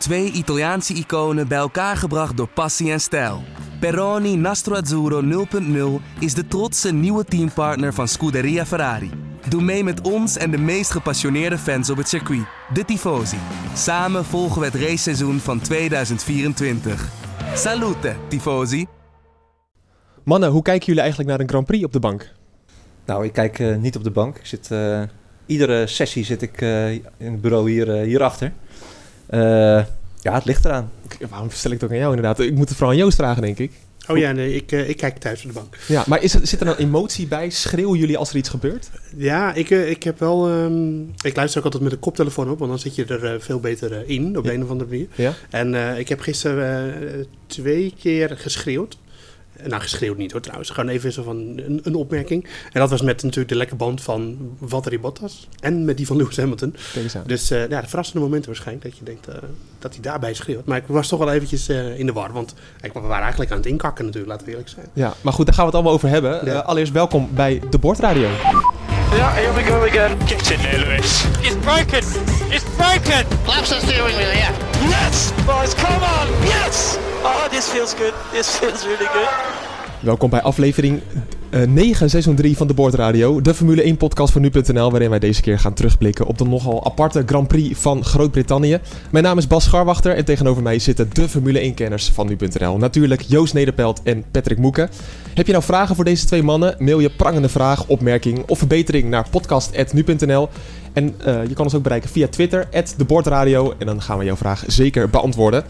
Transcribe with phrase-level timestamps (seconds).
[0.00, 3.42] Twee Italiaanse iconen bij elkaar gebracht door passie en stijl.
[3.80, 5.46] Peroni Nastro Azzurro
[6.00, 9.10] 0.0 is de trotse nieuwe teampartner van Scuderia Ferrari.
[9.48, 13.36] Doe mee met ons en de meest gepassioneerde fans op het circuit, de Tifosi.
[13.74, 17.08] Samen volgen we het raceseizoen van 2024.
[17.54, 18.86] Salute, Tifosi!
[20.24, 22.32] Mannen, hoe kijken jullie eigenlijk naar een Grand Prix op de bank?
[23.06, 24.36] Nou, ik kijk uh, niet op de bank.
[24.36, 25.02] Ik zit, uh,
[25.46, 28.52] iedere sessie zit ik uh, in het bureau hier, hierachter.
[30.22, 30.90] Ja, het ligt eraan.
[31.28, 32.40] Waarom stel ik het ook aan jou inderdaad?
[32.40, 33.72] Ik moet het vooral aan Joost vragen, denk ik.
[34.08, 35.76] Oh ja, nee, ik, ik kijk thuis op de bank.
[35.88, 37.50] Ja, maar is er, zit er dan emotie bij?
[37.50, 38.90] Schreeuwen jullie als er iets gebeurt?
[39.16, 40.50] Ja, ik, ik heb wel...
[40.50, 43.60] Um, ik luister ook altijd met een koptelefoon op, want dan zit je er veel
[43.60, 44.52] beter in op ja.
[44.52, 45.08] een of andere manier.
[45.14, 45.34] Ja.
[45.50, 48.96] En ik heb gisteren twee keer geschreeuwd.
[49.66, 50.70] Nou, geschreeuwd niet hoor trouwens.
[50.70, 52.44] Gewoon even zo van een, een, opmerking.
[52.44, 55.48] En dat was met natuurlijk de lekke band van Valtteri Bottas.
[55.60, 56.76] En met die van Lewis Hamilton.
[57.26, 58.86] Dus uh, ja, de verrassende momenten waarschijnlijk.
[58.86, 59.34] Dat je denkt uh,
[59.78, 60.64] dat hij daarbij schreeuwt.
[60.64, 62.32] Maar ik was toch wel eventjes uh, in de war.
[62.32, 64.86] Want ik, we waren eigenlijk aan het inkakken natuurlijk, laten we eerlijk zijn.
[64.92, 66.44] Ja, maar goed, daar gaan we het allemaal over hebben.
[66.44, 66.58] Ja.
[66.58, 68.28] allereerst welkom bij de Bordradio.
[69.16, 70.18] Ja, here we go again.
[70.26, 71.24] Get in there, Lewis.
[71.42, 72.04] It's broken.
[72.50, 73.26] It's broken.
[73.42, 74.52] Flaps the steering wheel, yeah.
[74.88, 76.28] Yes, boys, come on.
[76.46, 77.09] Yes.
[77.22, 78.14] Oh, this feels good.
[78.32, 79.28] This feels really good.
[80.00, 81.00] Welkom bij aflevering
[81.50, 83.40] uh, 9, seizoen 3 van de Boordradio.
[83.40, 86.84] De Formule 1 podcast van nu.nl, waarin wij deze keer gaan terugblikken op de nogal
[86.84, 88.78] aparte Grand Prix van Groot-Brittannië.
[89.10, 92.76] Mijn naam is Bas Scharwachter en tegenover mij zitten de Formule 1-kenners van nu.nl.
[92.76, 94.90] Natuurlijk Joost Nederpelt en Patrick Moeken.
[95.34, 96.74] Heb je nou vragen voor deze twee mannen?
[96.78, 100.48] Mail je prangende vraag, opmerking of verbetering naar podcast.nu.nl.
[100.92, 103.74] En uh, je kan ons ook bereiken via Twitter, @deboordradio.
[103.78, 105.64] En dan gaan we jouw vraag zeker beantwoorden.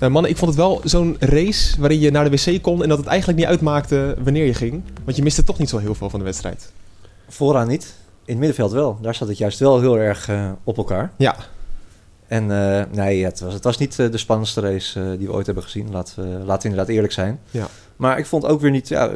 [0.00, 2.88] Uh, mannen, ik vond het wel zo'n race waarin je naar de wc kon en
[2.88, 4.82] dat het eigenlijk niet uitmaakte wanneer je ging.
[5.04, 6.72] Want je miste toch niet zo heel veel van de wedstrijd.
[7.28, 7.94] Vooraan niet.
[8.24, 8.98] In het middenveld wel.
[9.02, 11.12] Daar zat het juist wel heel erg uh, op elkaar.
[11.16, 11.36] Ja.
[12.26, 15.64] En uh, nee, het was, het was niet de spannendste race die we ooit hebben
[15.64, 15.90] gezien.
[15.90, 17.40] Laten we, laten we inderdaad eerlijk zijn.
[17.50, 17.68] Ja.
[17.96, 18.88] Maar ik vond ook weer niet...
[18.88, 19.10] Ja,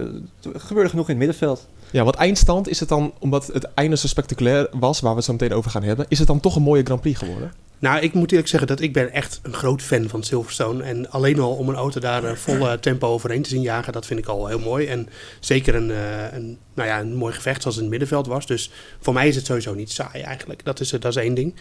[0.53, 1.67] het gebeurde genoeg in het middenveld.
[1.91, 5.27] Ja, wat eindstand is het dan, omdat het einde zo spectaculair was, waar we het
[5.27, 7.53] zo meteen over gaan hebben, is het dan toch een mooie Grand Prix geworden?
[7.83, 10.83] Nou, ik moet eerlijk zeggen dat ik ben echt een groot fan van Silverstone.
[10.83, 14.07] En alleen al om een auto daar uh, vol tempo overheen te zien jagen, dat
[14.07, 14.87] vind ik al heel mooi.
[14.87, 15.09] En
[15.41, 18.47] zeker een, uh, een, nou ja, een mooi gevecht zoals in het middenveld was.
[18.47, 20.65] Dus voor mij is het sowieso niet saai eigenlijk.
[20.65, 21.55] Dat is, dat is één ding.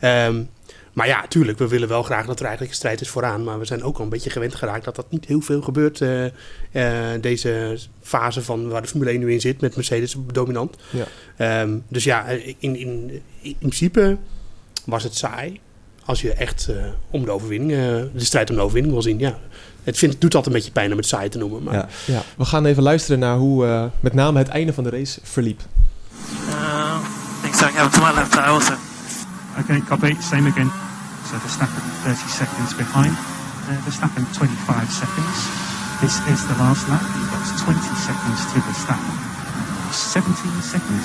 [0.00, 0.48] Um,
[0.92, 3.44] maar ja, tuurlijk, we willen wel graag dat er eigenlijk een strijd is vooraan.
[3.44, 6.00] Maar we zijn ook al een beetje gewend geraakt dat dat niet heel veel gebeurt.
[6.00, 6.30] Uh, uh,
[7.20, 10.76] deze fase van waar de Formule 1 nu in zit, met Mercedes dominant.
[10.90, 11.60] Ja.
[11.62, 14.16] Um, dus ja, in, in, in principe
[14.84, 15.60] was het saai
[16.08, 16.76] als je echt uh,
[17.10, 17.78] om de overwinning, uh,
[18.12, 19.18] de strijd om de overwinning wil zien.
[19.18, 19.38] Ja.
[19.84, 21.62] Het vindt, doet altijd een beetje pijn om het saai te noemen.
[21.62, 21.74] Maar...
[21.74, 21.88] Ja.
[22.04, 22.22] ja.
[22.36, 25.60] we gaan even luisteren naar hoe uh, met name het einde van de race verliep.
[25.60, 27.00] Uh,
[27.36, 28.74] I think something happened to my left eye also.
[29.60, 30.16] Okay, copy.
[30.32, 30.70] Same again.
[31.28, 33.12] So Verstappen 30 seconds behind.
[33.12, 35.38] Uh, Verstappen 25 seconds.
[36.00, 37.04] This is the last lap.
[37.32, 39.28] Got 20 seconds to Verstappen.
[39.92, 41.04] 17 seconds,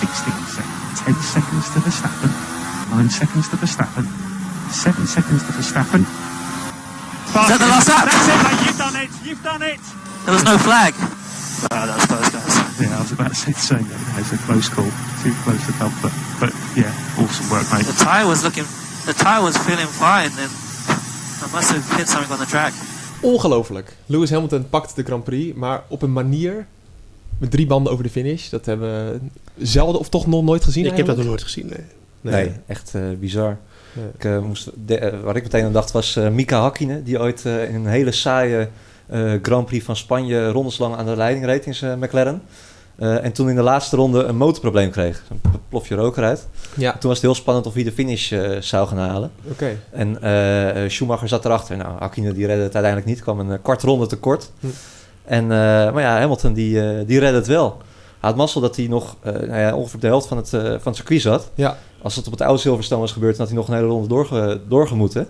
[0.00, 2.30] 16 seconds, 10 seconds to Verstappen,
[2.90, 4.25] 9 seconds to Verstappen,
[4.70, 6.02] 7 seconds to Verstappen.
[6.02, 8.04] Is that the last lap?
[8.10, 8.60] That's it, mate.
[8.66, 9.10] You've done it.
[9.26, 9.80] You've done it.
[10.24, 10.94] There was no flag.
[10.96, 12.54] Oh, that was close, guys.
[12.80, 13.86] Yeah, I was about to say the same.
[14.18, 14.90] It's a close call.
[15.22, 16.12] Too close for comfort.
[16.40, 17.86] But yeah, awesome work, mate.
[17.86, 18.66] The tyre was looking
[19.06, 20.50] the tire was feeling fine and
[21.44, 22.72] I must have hit something on the track.
[23.20, 23.96] Ongelooflijk.
[24.06, 26.66] Lewis Hamilton pakt de Grand Prix, maar op een manier
[27.38, 28.48] met drie banden over de finish.
[28.48, 29.18] Dat hebben we
[29.66, 30.86] zelden of toch nog nooit gezien.
[30.86, 31.84] Ik heb dat nog nooit gezien, nee.
[32.20, 33.58] Nee, nee echt uh, bizar.
[34.14, 37.44] Ik, uh, moest de, uh, wat ik meteen aan dacht was Mika Hakkinen, die ooit
[37.44, 38.68] in een hele saaie
[39.42, 42.42] Grand Prix van Spanje rondeslang aan de leiding reed in zijn McLaren.
[42.96, 45.22] En toen in de laatste ronde een motorprobleem kreeg.
[45.30, 46.46] Een plofje rook eruit.
[46.74, 46.90] Ja.
[46.92, 49.30] Toen was het heel spannend of hij de finish zou gaan halen.
[49.50, 49.78] Okay.
[49.90, 50.18] En
[50.90, 51.76] Schumacher zat erachter.
[51.76, 53.22] Nou, Akine die redde het uiteindelijk niet.
[53.22, 54.50] kwam een kwart ronde tekort.
[54.60, 54.66] Hm.
[55.24, 57.76] En, maar ja, Hamilton die, die redde het wel.
[58.20, 60.96] Hij had mazzel dat hij nog nou ja, ongeveer de helft van het, van het
[60.96, 61.50] circuit zat.
[61.54, 61.76] Ja.
[62.06, 64.08] Als het op het oude Silverstone was gebeurd, dan had hij nog een hele ronde
[64.08, 65.28] doorge, doorgemoeten.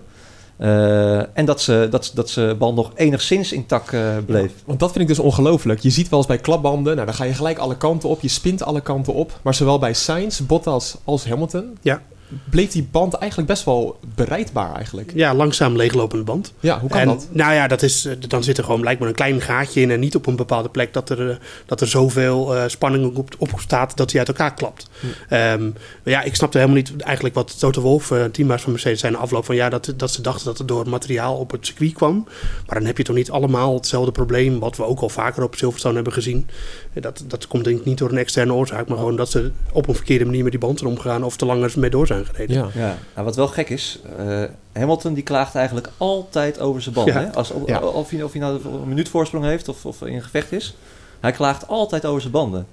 [0.59, 4.51] Uh, en dat ze, dat, dat ze band nog enigszins intact uh, bleef.
[4.55, 5.79] Ja, want dat vind ik dus ongelooflijk.
[5.79, 8.21] Je ziet wel eens bij klapbanden, nou, dan ga je gelijk alle kanten op.
[8.21, 9.39] Je spint alle kanten op.
[9.41, 11.77] Maar zowel bij Sainz, Bottas als Hamilton...
[11.81, 12.01] Ja.
[12.49, 15.11] Bleef die band eigenlijk best wel bereidbaar eigenlijk.
[15.15, 16.53] Ja, langzaam leeglopende band.
[16.59, 17.27] Ja, hoe kan en, dat?
[17.31, 19.91] Nou ja, dat is, dan zit er gewoon blijkbaar een klein gaatje in...
[19.91, 23.49] en niet op een bepaalde plek dat er, dat er zoveel uh, spanning op, op
[23.57, 23.97] staat...
[23.97, 24.89] dat hij uit elkaar klapt.
[24.99, 25.33] Hm.
[25.33, 28.11] Um, ja, ik snapte helemaal niet eigenlijk wat Toto Wolff...
[28.11, 29.55] Uh, teambaas van Mercedes zijn afloop van...
[29.55, 32.27] ja, dat, dat ze dachten dat het door materiaal op het circuit kwam.
[32.65, 34.59] Maar dan heb je toch niet allemaal hetzelfde probleem...
[34.59, 36.47] wat we ook al vaker op Silverstone hebben gezien.
[36.93, 38.87] Dat, dat komt denk ik niet door een externe oorzaak...
[38.87, 41.23] maar gewoon dat ze op een verkeerde manier met die band zijn omgegaan...
[41.23, 42.55] of te lang mee door zijn gereden.
[42.55, 42.67] Ja.
[42.73, 42.97] ja.
[43.13, 44.43] Nou, wat wel gek is, uh,
[44.73, 47.13] Hamilton die klaagt eigenlijk altijd over zijn banden.
[47.13, 47.33] Hè?
[47.33, 50.51] Als, of, of, hij, of hij nou een minuut voorsprong heeft of, of in gevecht
[50.51, 50.75] is.
[51.19, 52.67] Hij klaagt altijd over zijn banden.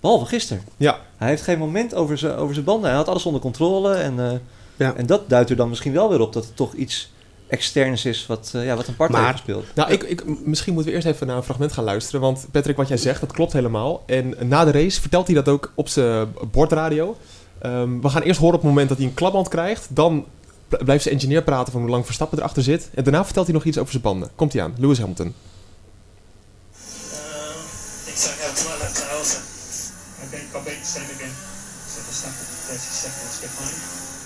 [0.00, 0.62] Behalve gisteren.
[0.76, 0.98] Ja.
[1.16, 2.88] Hij heeft geen moment over zijn, over zijn banden.
[2.88, 3.94] Hij had alles onder controle.
[3.94, 4.30] En, uh,
[4.76, 4.94] ja.
[4.96, 7.10] en dat duidt er dan misschien wel weer op dat het toch iets
[7.50, 9.64] externs is wat, uh, ja, wat een part heeft gespeeld.
[9.74, 12.20] Nou, ik, ik, misschien moeten we eerst even naar een fragment gaan luisteren.
[12.20, 14.02] Want Patrick, wat jij zegt, dat klopt helemaal.
[14.06, 17.16] En na de race vertelt hij dat ook op zijn bordradio.
[17.66, 19.86] Um, we gaan eerst horen op het moment dat hij een klapband krijgt.
[19.90, 20.26] Dan
[20.68, 22.90] blijft zijn engineer praten van hoe lang Verstappen erachter zit.
[22.94, 24.30] En daarna vertelt hij nog iets over zijn banden.
[24.34, 25.26] Komt hij aan, Lewis Hamilton.
[25.26, 25.34] Uh,
[28.12, 29.44] ik zag jou twaalf thousand.
[30.24, 31.34] I think I'll beat the same again.
[31.92, 33.78] So Verstappen 30 seconds behind.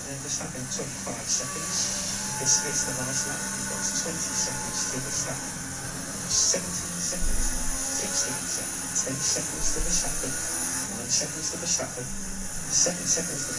[0.09, 1.77] And Verstappen 25 seconds.
[2.39, 3.41] This is the last lap.
[3.55, 5.49] You've got 20 seconds to Verstappen.
[6.29, 7.45] 17 seconds.
[7.95, 8.95] 16 seconds.
[9.03, 10.31] 10 seconds to Verstappen.
[10.99, 12.24] 9 seconds to Verstappen.
[12.75, 13.55] Second seconds to.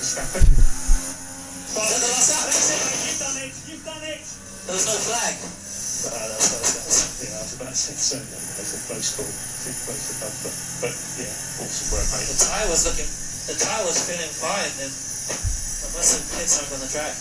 [1.72, 2.52] Well, the last lap.
[2.52, 3.52] You've done it.
[3.64, 4.20] You've done it.
[4.68, 5.34] There was no flag.
[5.40, 8.20] Uh, that was, that was, yeah, I was about to say so.
[8.20, 9.24] It's a close call.
[9.24, 10.52] Too close to cut, but,
[10.84, 11.32] but yeah,
[11.64, 12.28] awesome work, mate.
[12.28, 13.08] The tyre was looking,
[13.48, 17.14] the tyre was feeling fine, and I must have hit something on the track.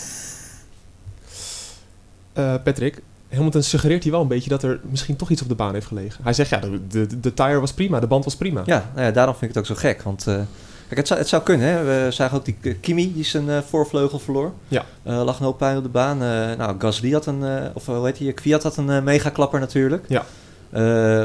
[2.36, 3.00] Uh, Patrick,
[3.32, 5.86] Hamilton suggereert hij wel een beetje dat er misschien toch iets op de baan heeft
[5.86, 6.24] gelegen.
[6.24, 8.62] Hij zegt ja, de, de, de tire was prima, de band was prima.
[8.66, 10.02] Ja, nou ja daarom vind ik het ook zo gek.
[10.02, 10.40] Want uh,
[10.86, 11.66] Kijk, het zou, het zou kunnen.
[11.66, 11.84] Hè?
[11.84, 14.52] We zagen ook die eh, Kimi die zijn uh, voorvleugel verloor.
[14.68, 14.84] Ja.
[15.06, 16.22] Uh, lag een hoop pijn op de baan.
[16.22, 18.32] Uh, nou, Gasly had een, of hoe heet hij?
[18.32, 20.04] Kwiat had een mega klapper natuurlijk.
[20.08, 20.24] Ja.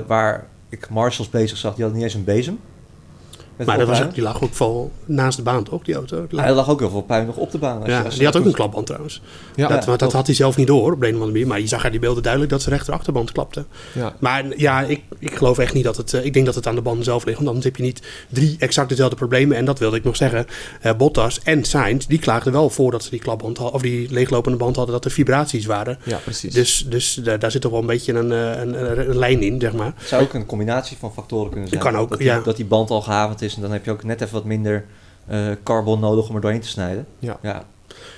[0.07, 2.59] waar ik Marshalls bezig zag, die had niet eens een bezem.
[3.65, 6.25] Maar dat was, die lag ook vol naast de baan, toch, die auto?
[6.29, 6.45] Lag...
[6.45, 7.81] hij lag ook heel veel puin nog op de baan.
[7.85, 9.21] Ja, die had ook een klapband trouwens.
[9.55, 11.47] Ja, dat, ja, dat had hij zelf niet door op de een of andere manier.
[11.47, 13.65] Maar je zag uit die beelden duidelijk dat zijn rechterachterband klapte.
[13.93, 14.13] Ja.
[14.19, 16.13] Maar ja, ik, ik geloof echt niet dat het...
[16.13, 17.37] Uh, ik denk dat het aan de banden zelf ligt.
[17.37, 19.57] Want anders heb je niet drie exact dezelfde problemen.
[19.57, 20.45] En dat wilde ik nog zeggen.
[20.85, 23.75] Uh, Bottas en Sainz, die klaagden wel voordat ze die klapband hadden...
[23.75, 25.99] of die leeglopende band hadden, dat er vibraties waren.
[26.03, 26.53] Ja, precies.
[26.53, 29.73] Dus, dus daar, daar zit toch wel een beetje een, een, een, lijn in, zeg
[29.73, 29.93] maar.
[29.95, 31.81] Het zou ook een combinatie van factoren kunnen zijn.
[31.81, 32.39] Kan ook, dat die, ja.
[32.39, 34.85] Dat die band al gehavend is en dan heb je ook net even wat minder
[35.31, 37.05] uh, carbon nodig om er doorheen te snijden.
[37.19, 37.37] Ja.
[37.41, 37.65] ja.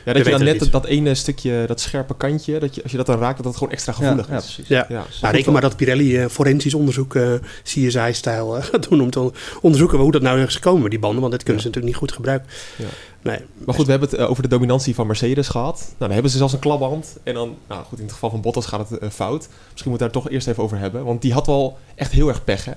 [0.06, 2.92] Ja, dat je dan net dat, dat, ene stukje, dat scherpe kantje, dat je, als
[2.92, 4.46] je dat dan raakt, dat dat gewoon extra gevoelig ja, is.
[4.46, 4.68] Ja, precies.
[4.68, 4.86] Ja.
[4.90, 5.06] ja.
[5.22, 7.34] Nou, reken maar dat Pirelli uh, forensisch onderzoek, uh,
[7.64, 9.32] CSI-stijl, uh, gaat doen om te
[9.62, 12.16] onderzoeken hoe dat nou is gekomen, die banden, want dat kunnen ze natuurlijk niet goed
[12.16, 12.50] gebruiken.
[12.78, 12.86] Ja.
[13.22, 13.40] Nee.
[13.66, 15.80] Maar goed, we hebben het over de dominantie van Mercedes gehad.
[15.80, 17.18] Nou, dan hebben ze zelfs een klapband.
[17.24, 19.48] En dan, nou goed, in het geval van Bottas gaat het fout.
[19.72, 21.06] Misschien moeten we daar toch eerst even over hebben.
[21.06, 22.72] Want die had wel echt heel erg pech, hè?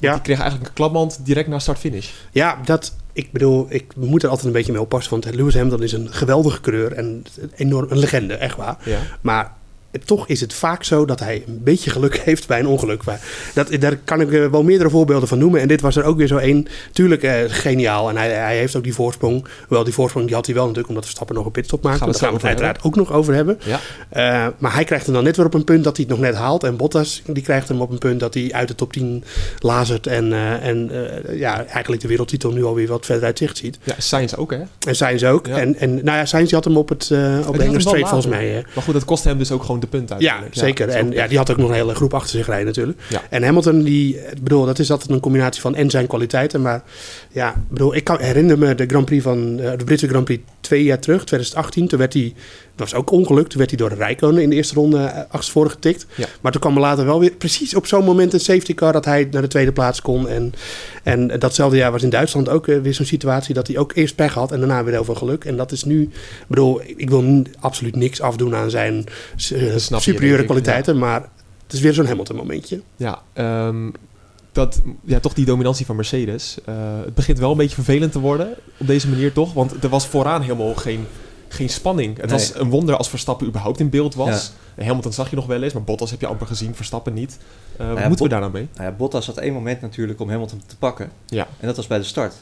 [0.00, 0.12] Ja.
[0.12, 2.10] Die kreeg eigenlijk een klapband direct na start-finish.
[2.30, 5.10] Ja, dat, ik bedoel, ik moet er altijd een beetje mee oppassen.
[5.20, 7.24] Want Lewis Hamilton is een geweldige coureur en
[7.54, 8.76] enorm, een legende, echt waar.
[8.84, 8.98] Ja.
[9.20, 9.52] Maar
[10.04, 13.02] toch is het vaak zo dat hij een beetje geluk heeft bij een ongeluk.
[13.54, 15.60] Dat, daar kan ik wel meerdere voorbeelden van noemen.
[15.60, 16.66] En dit was er ook weer zo één.
[16.92, 18.08] Tuurlijk eh, geniaal.
[18.08, 19.44] En hij, hij heeft ook die voorsprong.
[19.68, 22.04] Wel, die voorsprong die had hij wel natuurlijk omdat Verstappen nog een pitstop maakte.
[22.04, 23.58] Daar gaan we het uiteraard ook nog over hebben.
[23.64, 23.80] Ja.
[24.46, 26.24] Uh, maar hij krijgt hem dan net weer op een punt dat hij het nog
[26.24, 26.64] net haalt.
[26.64, 29.24] En Bottas die krijgt hem op een punt dat hij uit de top 10
[29.58, 30.06] lazert.
[30.06, 30.90] En, uh, en
[31.32, 33.78] ja, eigenlijk de wereldtitel nu alweer wat verder uit zicht ziet.
[33.82, 34.60] Ja, Sainz ook hè?
[34.86, 35.46] En Sainz ook.
[35.46, 35.58] Ja.
[35.58, 37.12] En, en nou ja, Sainz had hem op, het,
[37.46, 38.48] op de straight volgens mij.
[38.48, 38.60] Hè.
[38.74, 40.88] Maar goed, dat kost hem dus ook gewoon de punten Ja, zeker.
[40.88, 43.00] Ja, en ja, die had ook nog een hele groep achter zich rijden natuurlijk.
[43.08, 43.22] Ja.
[43.30, 46.62] En Hamilton, die, bedoel, dat is altijd een combinatie van en zijn kwaliteiten.
[46.62, 46.82] Maar
[47.30, 50.42] ja, bedoel, ik kan, herinner me de Grand Prix van uh, de Britse Grand Prix
[50.60, 51.88] twee jaar terug, 2018.
[51.88, 52.34] Toen werd hij,
[52.76, 55.04] dat was ook ongeluk, toen werd hij door de Rijkonen in de eerste ronde uh,
[55.04, 56.06] achterstevoren getikt.
[56.14, 56.26] Ja.
[56.40, 59.04] Maar toen kwam er later wel weer precies op zo'n moment een safety car dat
[59.04, 60.28] hij naar de tweede plaats kon.
[60.28, 60.52] En,
[61.02, 64.14] en datzelfde jaar was in Duitsland ook uh, weer zo'n situatie dat hij ook eerst
[64.14, 65.44] pech had en daarna weer heel veel geluk.
[65.44, 69.04] En dat is nu, ik bedoel, ik wil absoluut niks afdoen aan zijn
[69.36, 71.00] superieure kwaliteiten, ja.
[71.00, 71.20] maar
[71.62, 72.80] het is weer zo'n Hamilton momentje.
[72.96, 73.22] Ja,
[73.66, 73.92] um,
[74.52, 76.58] dat, ja, toch die dominantie van Mercedes.
[76.68, 76.74] Uh,
[77.04, 78.48] het begint wel een beetje vervelend te worden
[78.78, 81.06] op deze manier toch, want er was vooraan helemaal geen,
[81.52, 82.16] geen spanning.
[82.16, 82.38] Het nee.
[82.38, 84.52] was een wonder als Verstappen überhaupt in beeld was.
[84.76, 84.84] Ja.
[84.84, 87.38] Hamilton zag je nog wel eens, maar Bottas heb je amper gezien, Verstappen niet.
[87.72, 88.68] Uh, nou ja, moeten we daar nou mee?
[88.74, 91.10] Nou ja, Bottas had één moment natuurlijk om Hamilton te pakken.
[91.26, 91.46] Ja.
[91.60, 92.34] En dat was bij de start.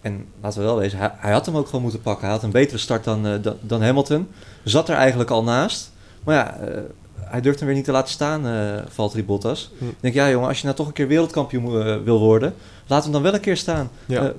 [0.00, 2.24] En laten we wel wezen, hij, hij had hem ook gewoon moeten pakken.
[2.24, 4.28] Hij had een betere start dan, uh, dan, dan Hamilton.
[4.64, 5.90] Zat er eigenlijk al naast.
[6.24, 6.80] Maar ja, uh,
[7.20, 9.70] hij durft hem weer niet te laten staan, uh, Valtteri Bottas.
[9.78, 9.88] Hm.
[9.88, 12.54] Ik denk, ja jongen, als je nou toch een keer wereldkampioen wil worden,
[12.86, 13.90] laat hem dan wel een keer staan.
[14.06, 14.32] Ja.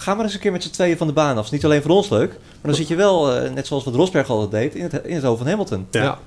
[0.00, 1.44] Ga maar eens een keer met z'n tweeën van de baan af.
[1.44, 4.30] Is niet alleen voor ons leuk, maar dan zit je wel, net zoals wat Rosberg
[4.30, 5.86] altijd deed, in het, in het hoofd van Hamilton.
[5.90, 6.02] Ja.
[6.02, 6.18] ja.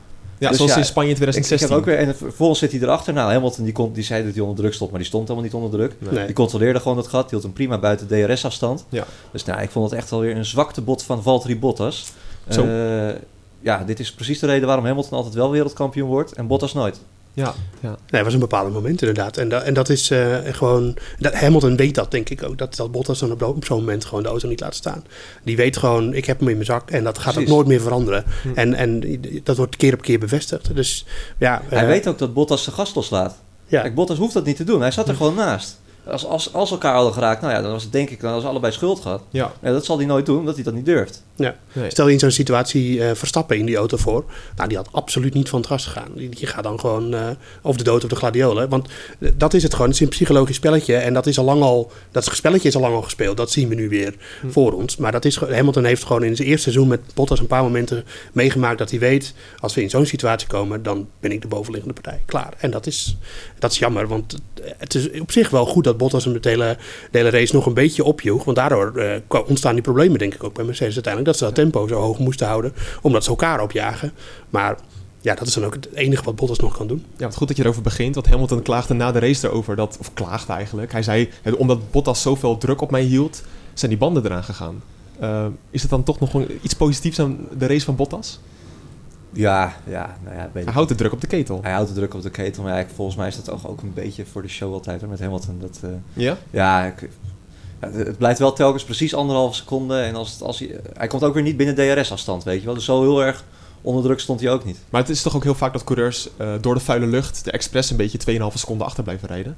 [0.44, 1.56] Ja, dus zoals ja, in Spanje in 2016.
[1.56, 3.13] Ik, ik heb ook weer, en vervolgens zit hij erachter.
[3.13, 5.50] Nou, Hamilton die, kon, die zei dat hij onder druk stond, maar die stond helemaal
[5.50, 6.12] niet onder druk.
[6.12, 6.25] Nee.
[6.25, 8.86] Die controleerde gewoon het gat, die hield hem prima buiten DRS-afstand.
[8.89, 9.06] Ja.
[9.32, 12.12] Dus nou, ik vond het echt alweer een zwakte bot van Valtteri Bottas.
[12.50, 12.65] Zo.
[12.65, 13.15] Uh,
[13.60, 17.00] ja, dit is precies de reden waarom Hamilton altijd wel wereldkampioen wordt en Bottas nooit.
[17.33, 17.89] Ja, ja.
[17.89, 19.37] Nee, het was een bepaald moment inderdaad.
[19.37, 20.97] En, dat, en dat is uh, gewoon...
[21.19, 22.57] Dat, Hamilton weet dat, denk ik ook.
[22.57, 25.03] Dat, dat Bottas dan op, op zo'n moment gewoon de auto niet laat staan.
[25.43, 27.81] Die weet gewoon, ik heb hem in mijn zak en dat gaat ook nooit meer
[27.81, 28.23] veranderen.
[28.41, 28.49] Hm.
[28.55, 30.75] En, en dat wordt keer op keer bevestigd.
[30.75, 31.05] Dus
[31.37, 31.61] ja...
[31.65, 33.35] Hij uh, weet ook dat Bottas zijn gas loslaat.
[33.65, 33.81] Ja.
[33.81, 34.81] Kijk, Bottas hoeft dat niet te doen.
[34.81, 35.17] Hij zat er hm.
[35.17, 35.81] gewoon naast.
[36.07, 38.43] Als, als, als elkaar hadden geraakt, nou ja, dan was het denk ik, dan was
[38.43, 39.22] allebei schuld gehad.
[39.29, 39.51] Ja.
[39.62, 39.72] ja.
[39.72, 41.24] dat zal hij nooit doen, omdat hij dat niet durft.
[41.36, 41.55] Ja.
[41.88, 44.24] Stel je in zo'n situatie uh, Verstappen in die auto voor.
[44.55, 46.12] Nou, die had absoluut niet van het gas gegaan.
[46.15, 47.27] Die, die gaat dan gewoon uh,
[47.62, 48.69] over de dood of de gladiolen.
[48.69, 48.88] Want
[49.19, 49.88] uh, dat is het gewoon.
[49.88, 50.95] Het is een psychologisch spelletje.
[50.95, 53.38] En dat is al lang al, dat spelletje is al lang al gespeeld.
[53.38, 54.50] Dat zien we nu weer hm.
[54.50, 54.98] voor ons.
[54.98, 58.05] Maar dat is, Hamilton heeft gewoon in zijn eerste seizoen met Bottas een paar momenten
[58.33, 62.01] meegemaakt dat hij weet, als we in zo'n situatie komen, dan ben ik de bovenliggende
[62.01, 62.22] partij.
[62.25, 62.53] Klaar.
[62.57, 63.17] En dat is,
[63.60, 64.36] dat is jammer, want
[64.77, 66.77] het is op zich wel goed dat Bottas hem de hele,
[67.12, 68.43] hele race nog een beetje opjoeg.
[68.43, 71.31] Want daardoor uh, ontstaan die problemen denk ik ook bij Mercedes uiteindelijk.
[71.31, 74.12] Dat ze dat tempo zo hoog moesten houden, omdat ze elkaar opjagen.
[74.50, 74.77] Maar
[75.21, 77.05] ja, dat is dan ook het enige wat Bottas nog kan doen.
[77.17, 78.15] Ja, wat goed dat je erover begint.
[78.15, 80.91] Want Hamilton klaagde na de race erover, dat, of klaagde eigenlijk.
[80.91, 84.83] Hij zei, omdat Bottas zoveel druk op mij hield, zijn die banden eraan gegaan.
[85.21, 88.39] Uh, is het dan toch nog iets positiefs aan de race van Bottas?
[89.33, 90.49] Ja, ja, nou ja.
[90.53, 91.59] Hij houdt de druk op de ketel.
[91.61, 93.81] Hij houdt de druk op de ketel, maar ja, volgens mij is dat ook, ook
[93.81, 95.59] een beetje voor de show altijd hoor, met Hamilton.
[95.59, 96.37] Dat, uh, ja?
[96.49, 97.09] Ja, ik,
[97.79, 99.99] het blijft wel telkens precies anderhalve seconde.
[99.99, 102.73] En als, het, als hij, hij komt ook weer niet binnen DRS-afstand, weet je wel.
[102.73, 103.43] Dus zo heel erg
[103.81, 104.79] onder druk stond hij ook niet.
[104.89, 107.51] Maar het is toch ook heel vaak dat coureurs uh, door de vuile lucht de
[107.51, 109.57] expres een beetje 2,5 seconden achter blijven rijden?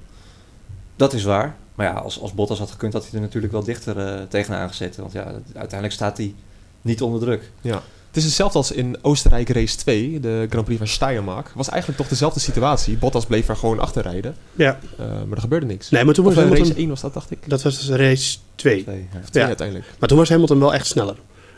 [0.96, 1.56] Dat is waar.
[1.76, 4.68] Maar ja, als, als Bottas had gekund, had hij er natuurlijk wel dichter uh, tegenaan
[4.68, 4.96] gezet.
[4.96, 6.36] Want ja, uiteindelijk staat hij
[6.82, 7.52] niet onder druk.
[7.62, 7.82] Ja.
[8.16, 11.52] Het is hetzelfde als in Oostenrijk race 2, de Grand Prix van Steiermark.
[11.56, 12.98] was eigenlijk toch dezelfde situatie.
[12.98, 14.36] Bottas bleef er gewoon achter rijden.
[14.54, 14.80] Ja.
[15.00, 15.90] Uh, maar er gebeurde niks.
[15.90, 16.68] Nee, maar toen was of, Hamilton...
[16.68, 17.38] race 1 was dat, dacht ik.
[17.48, 18.84] Dat was dus race 2.
[18.84, 19.20] 2 ja.
[19.30, 19.48] 2 ja.
[19.48, 19.88] uiteindelijk.
[20.00, 21.16] Maar toen was Hamilton wel echt sneller.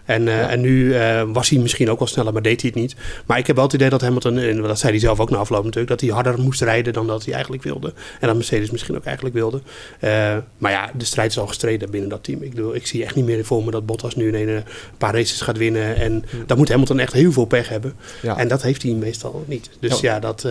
[0.08, 2.80] En, uh, en nu uh, was hij misschien ook wel sneller, maar deed hij het
[2.80, 2.96] niet.
[3.26, 5.38] Maar ik heb wel het idee dat Hamilton, en dat zei hij zelf ook na
[5.38, 7.94] afloop natuurlijk, dat hij harder moest rijden dan dat hij eigenlijk wilde.
[8.20, 9.62] En dat Mercedes misschien ook eigenlijk wilde.
[10.02, 12.42] Uh, maar ja, de strijd is al gestreden binnen dat team.
[12.42, 14.64] Ik, bedoel, ik zie echt niet meer voor me dat Bottas nu in een,
[14.98, 15.96] paar races gaat winnen.
[15.96, 16.44] En hmm.
[16.46, 17.94] dan moet Hamilton echt heel veel pech hebben.
[18.22, 18.38] Ja.
[18.38, 19.70] En dat heeft hij meestal niet.
[19.80, 20.48] Dus ja, ja dat...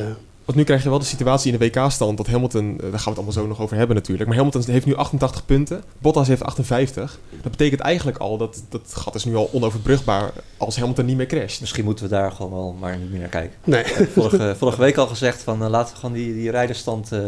[0.46, 2.90] Want nu krijg je wel de situatie in de WK-stand dat Hamilton, eh, daar gaan
[2.90, 6.28] we het allemaal zo nog over hebben natuurlijk, maar Hamilton heeft nu 88 punten, Bottas
[6.28, 7.18] heeft 58.
[7.42, 11.26] Dat betekent eigenlijk al dat dat gat is nu al onoverbrugbaar als Hamilton niet meer
[11.26, 11.60] crasht.
[11.60, 13.56] Misschien moeten we daar gewoon wel maar niet meer naar kijken.
[13.64, 13.84] Nee.
[14.12, 17.20] Vorige, vorige week al gezegd van uh, laten we gewoon die, die rijderstand uh,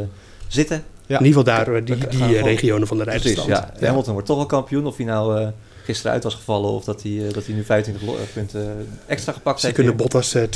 [0.48, 0.84] zitten.
[1.06, 1.18] Ja.
[1.18, 3.46] In ieder geval daar, die, die, die regionen van de rijderstand.
[3.46, 3.86] Precies, ja.
[3.86, 5.50] Hamilton wordt toch wel kampioen, of hij nou
[5.88, 9.60] gisteren uit was gevallen of dat hij, uh, dat hij nu 25 punten extra gepakt
[9.60, 9.78] Ze heeft.
[9.78, 10.48] Ze kunnen Bottas uh, 2.0,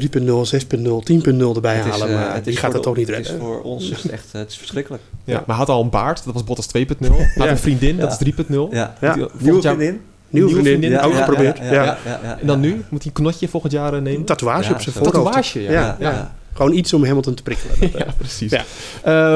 [0.00, 3.26] 3.0, 6.0, 10.0 erbij het is, halen, maar het die gaat het toch niet redden.
[3.26, 5.02] Het is voor ons is echt het is verschrikkelijk.
[5.24, 6.82] Ja, ja, maar had al een baard, dat was Bottas 2.0.
[6.98, 7.48] Had ja.
[7.48, 9.14] een vriendin, dat is 3.0 Ja, ja.
[9.38, 10.00] nieuwe vriendin.
[10.28, 11.58] Nieuwe vriendin, ook geprobeerd.
[11.58, 11.98] Ja,
[12.40, 12.70] En dan nu?
[12.70, 14.14] Moet hij een knotje volgend jaar nemen?
[14.14, 15.14] Een tatoeage op zijn voorhoofd.
[15.14, 16.32] Tatoeage, ja.
[16.60, 17.90] Gewoon iets om Hamilton te prikkelen.
[17.98, 18.50] ja, precies.
[18.50, 18.64] Ja.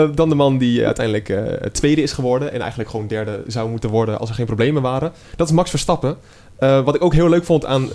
[0.05, 2.53] Uh, dan de man die uiteindelijk uh, tweede is geworden.
[2.53, 5.13] En eigenlijk gewoon derde zou moeten worden als er geen problemen waren.
[5.37, 6.17] Dat is Max Verstappen.
[6.61, 7.89] Uh, wat ik ook heel leuk vond aan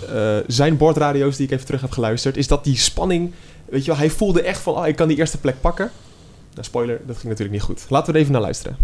[0.46, 2.36] zijn bordradio's die ik even terug heb geluisterd.
[2.36, 3.32] Is dat die spanning...
[3.68, 4.74] Weet je wel, hij voelde echt van...
[4.74, 5.90] Oh, ik kan die eerste plek pakken.
[6.54, 7.84] Nou, spoiler, dat ging natuurlijk niet goed.
[7.88, 8.76] Laten we er even naar luisteren.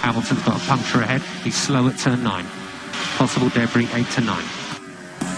[0.00, 1.20] Hamilton's got a puncture ahead.
[1.42, 2.44] He's slow at turn 9.
[3.16, 4.34] Possible debris 8 to 9.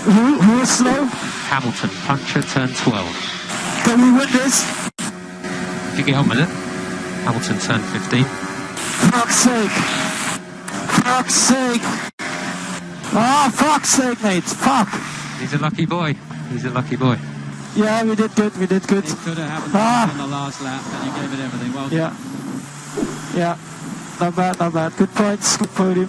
[0.04, 1.08] Who, who is slow?
[1.48, 3.37] Hamilton, puncture turn 12.
[3.84, 4.64] Can we win this?
[5.92, 6.48] If you get on with it.
[7.24, 8.24] Hamilton turn 15.
[8.24, 9.70] Fuck's sake.
[11.04, 11.82] Fuck's sake.
[13.12, 14.44] Oh, fuck's sake, mate.
[14.44, 14.88] Fuck.
[15.40, 16.14] He's a lucky boy.
[16.50, 17.18] He's a lucky boy.
[17.76, 18.56] Yeah, we did good.
[18.58, 19.04] We did good.
[19.04, 20.10] It could have happened ah.
[20.10, 21.72] on the last lap, and you gave it everything.
[21.74, 22.16] Well yeah.
[23.34, 23.56] Yeah.
[24.20, 24.96] Not bad, not bad.
[24.96, 25.56] Good points.
[25.56, 26.08] Good podium.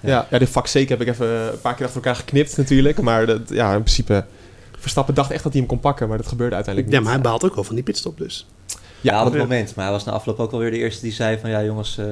[0.00, 3.00] Ja, ja, de vak zeker heb ik even een paar keer achter elkaar geknipt natuurlijk.
[3.00, 4.24] Maar dat, ja, in principe
[4.84, 7.02] Verstappen dacht echt dat hij hem kon pakken, maar dat gebeurde uiteindelijk niet.
[7.02, 8.46] Ja, maar hij baalt ook wel van die pitstop dus.
[9.00, 9.74] Ja, op het moment.
[9.74, 11.50] Maar hij was na afloop ook alweer de eerste die zei van...
[11.50, 12.04] ja jongens, uh,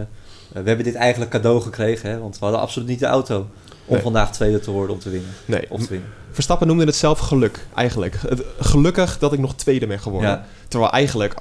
[0.48, 2.10] we hebben dit eigenlijk cadeau gekregen.
[2.10, 3.46] Hè, want we hadden absoluut niet de auto
[3.84, 5.30] om vandaag tweede te worden om te winnen.
[5.44, 5.66] Nee.
[5.68, 6.08] Of te winnen.
[6.30, 8.16] Verstappen noemde het zelf geluk, eigenlijk.
[8.28, 10.30] Het, gelukkig dat ik nog tweede ben geworden.
[10.30, 10.46] Ja.
[10.68, 11.34] Terwijl eigenlijk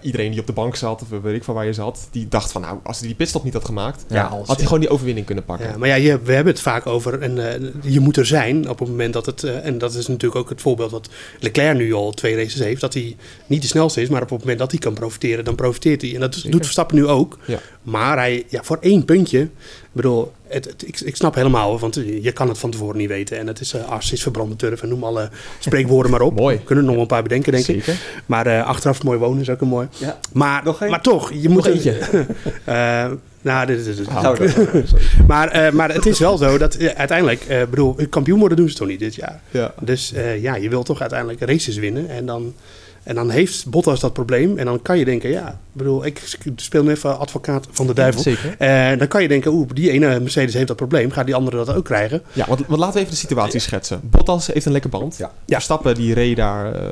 [0.00, 2.52] iedereen die op de bank zat, of weet ik van waar je zat, die dacht
[2.52, 5.26] van nou, als hij die pitstop niet had gemaakt, ja, had hij gewoon die overwinning
[5.26, 5.68] kunnen pakken.
[5.68, 8.68] Ja, maar ja, je, we hebben het vaak over en uh, je moet er zijn
[8.68, 11.08] op het moment dat het, uh, en dat is natuurlijk ook het voorbeeld wat
[11.40, 13.16] Leclerc nu al twee races heeft, dat hij
[13.46, 16.14] niet de snelste is, maar op het moment dat hij kan profiteren, dan profiteert hij.
[16.14, 17.38] En dat doet Verstappen nu ook.
[17.44, 17.58] Ja.
[17.82, 19.50] Maar hij, ja, voor één puntje, ik
[19.92, 23.38] bedoel, het, ik, ik, snap helemaal, want je kan het van tevoren niet weten.
[23.38, 26.36] En het is uh, as, is verbrande turf en noem alle spreekwoorden maar op.
[26.40, 26.56] mooi.
[26.56, 27.92] We kunnen er nog wel een paar bedenken, denk Zeker.
[27.92, 27.98] ik.
[28.26, 29.88] Maar uh, achteraf mooi wonen is ook een mooi.
[29.96, 30.18] Ja.
[30.32, 31.64] Maar, maar toch, je moet...
[31.64, 31.98] Nog eentje.
[32.68, 33.10] uh,
[33.42, 34.08] Nou, dit is het.
[35.26, 38.88] maar, maar het is wel zo dat uiteindelijk, uh, bedoel, kampioen worden doen ze toch
[38.88, 39.40] niet dit jaar.
[39.50, 39.74] Ja.
[39.80, 42.08] Dus ja, je wilt toch uiteindelijk races winnen.
[42.08, 42.54] En dan
[43.02, 44.58] en dan heeft Bottas dat probleem.
[44.58, 48.22] En dan kan je denken, ja, bedoel, ik speel nu even advocaat van de duivel.
[48.22, 48.54] Zeker.
[48.58, 51.10] En dan kan je denken, oeh, die ene Mercedes heeft dat probleem.
[51.10, 52.22] Gaat die andere dat ook krijgen?
[52.32, 54.00] Ja, want, want laten we even de situatie schetsen.
[54.02, 55.16] Bottas heeft een lekker band.
[55.16, 55.32] Ja.
[55.46, 56.88] Verstappen die reed daar uh,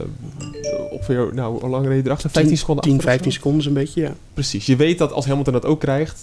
[0.91, 2.31] op weer, nou, hoe lang reed erachter?
[2.31, 4.13] 15 seconden 10, 15 seconden een beetje, ja.
[4.35, 4.67] Precies.
[4.67, 6.21] Je weet dat als Hamilton dat ook krijgt,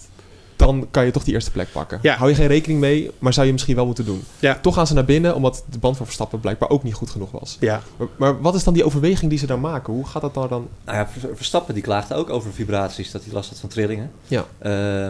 [0.56, 2.00] dan kan je toch die eerste plek pakken.
[2.02, 2.16] Ja.
[2.16, 4.24] Hou je geen rekening mee, maar zou je misschien wel moeten doen.
[4.40, 4.60] Ja.
[4.62, 7.32] Toch gaan ze naar binnen, omdat de band van Verstappen blijkbaar ook niet goed genoeg
[7.32, 7.58] was.
[7.60, 7.82] Ja.
[7.98, 9.94] Maar, maar wat is dan die overweging die ze daar maken?
[9.94, 10.68] Hoe gaat dat dan?
[10.86, 14.12] Nou ja, Verstappen die klaagde ook over vibraties, dat hij last had van trillingen.
[14.28, 14.46] Ja.
[14.66, 15.08] Uh,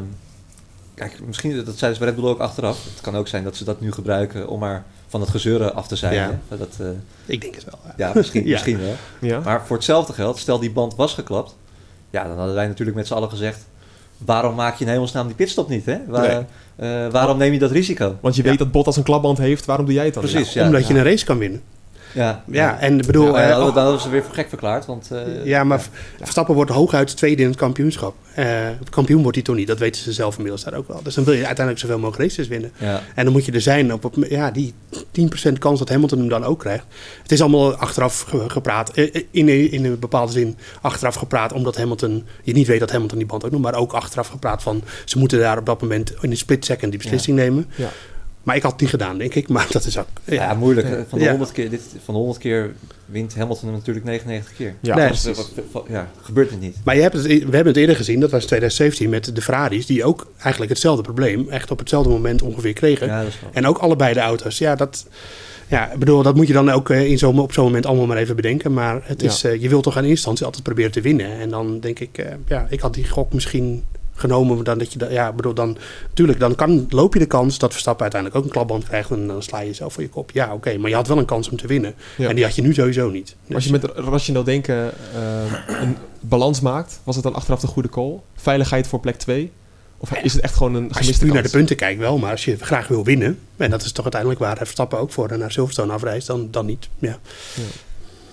[0.94, 2.84] kijk, misschien, dat zeiden ze bij Red Bull ook achteraf.
[2.84, 5.88] Het kan ook zijn dat ze dat nu gebruiken om maar van het gezeuren af
[5.88, 6.14] te zijn.
[6.14, 6.40] Ja.
[6.58, 6.88] Dat, uh,
[7.25, 7.80] Ik denk het wel.
[7.84, 8.52] Ja, ja misschien, ja.
[8.52, 8.96] misschien wel.
[9.20, 9.40] Ja.
[9.40, 11.56] Maar voor hetzelfde geld, stel die band was geklapt.
[12.10, 13.66] Ja, dan hadden wij natuurlijk met z'n allen gezegd
[14.18, 15.86] waarom maak je in hemelsnaam die pitstop niet?
[15.86, 15.98] Hè?
[16.08, 16.46] Waar,
[16.78, 17.06] nee.
[17.06, 18.18] uh, waarom neem je dat risico?
[18.22, 20.24] Want je weet dat Bottas een klapband heeft, waarom doe jij het dan?
[20.24, 21.62] Precies, ja, omdat je een race kan winnen.
[22.14, 23.38] Ja, ja, en bedoel...
[23.38, 25.10] Ja, dan, dan is ze weer voor gek verklaard, want...
[25.12, 25.82] Uh, ja, maar
[26.22, 28.16] Verstappen wordt hooguit tweede in het kampioenschap.
[28.40, 31.04] Uh, kampioen wordt hij toch niet, dat weten ze zelf inmiddels daar ook wel.
[31.04, 32.72] Dus dan wil je uiteindelijk zoveel mogelijk races winnen.
[32.78, 33.02] Ja.
[33.16, 34.74] En dan moet je er zijn op, op ja, die
[35.50, 36.86] 10% kans dat Hamilton hem dan ook krijgt.
[37.22, 38.98] Het is allemaal achteraf gepraat,
[39.32, 43.28] in, in een bepaalde zin achteraf gepraat, omdat Hamilton, je niet weet dat Hamilton die
[43.28, 46.32] band ook nog, maar ook achteraf gepraat van, ze moeten daar op dat moment in
[46.32, 47.66] een split second die beslissing nemen.
[47.76, 47.90] Ja.
[48.46, 49.48] Maar ik had het niet gedaan, denk ik.
[49.48, 50.08] Maar dat is ook...
[50.24, 50.88] Ja, ja moeilijk.
[51.10, 52.74] Van de, 100 keer, dit, van de 100 keer
[53.06, 54.75] wint Hamilton hem natuurlijk 99 keer.
[54.82, 56.78] Ja, nee, dus, wat, wat, ja, gebeurt het niet.
[56.84, 59.86] Maar je hebt het, we hebben het eerder gezien, dat was 2017 met de Ferraris...
[59.86, 63.08] die ook eigenlijk hetzelfde probleem echt op hetzelfde moment ongeveer kregen.
[63.08, 64.58] Ja, en ook allebei de auto's.
[64.58, 65.08] Ja, dat...
[65.68, 68.18] Ja, ik bedoel, dat moet je dan ook in zo, op zo'n moment allemaal maar
[68.18, 68.74] even bedenken.
[68.74, 69.50] Maar het is, ja.
[69.50, 71.40] uh, je wilt toch aan eerste instantie altijd proberen te winnen.
[71.40, 73.84] En dan denk ik, uh, ja, ik had die gok misschien
[74.16, 74.64] genomen.
[74.64, 78.02] Dan dat je, ja, bedoel, dan, natuurlijk, dan kan, loop je de kans dat Verstappen
[78.02, 79.12] uiteindelijk ook een klapband krijgt.
[79.12, 80.32] En dan sla je jezelf voor je kop.
[80.32, 81.94] Ja, oké, okay, maar je had wel een kans om te winnen.
[82.18, 82.30] Ja.
[82.30, 83.36] En die had je nu sowieso niet.
[83.46, 83.56] Dus.
[83.56, 87.90] Als je met rationeel denken uh, een balans maakt, was het dan achteraf de goede
[87.90, 88.20] call?
[88.36, 89.52] Veiligheid voor plek 2?
[89.98, 91.34] Of is het echt gewoon een gemiste Als je nu kans?
[91.34, 93.40] naar de punten kijkt wel, maar als je graag wil winnen...
[93.58, 96.90] en dat is toch uiteindelijk waar Verstappen ook voor naar Silverstone afreist, dan, dan niet.
[97.00, 97.20] Ja.
[97.56, 97.64] ja.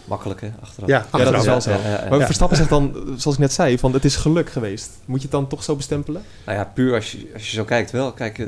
[0.04, 0.88] Makkelijk hè, achteraf.
[0.88, 1.70] Ja, ja dat is wel zo.
[1.70, 4.90] Ja, ja, maar Verstappen zegt dan, zoals ik net zei, van het is geluk geweest.
[5.04, 6.22] Moet je het dan toch zo bestempelen?
[6.46, 8.12] Nou ja, puur als je, als je zo kijkt wel.
[8.12, 8.46] Kijk, uh,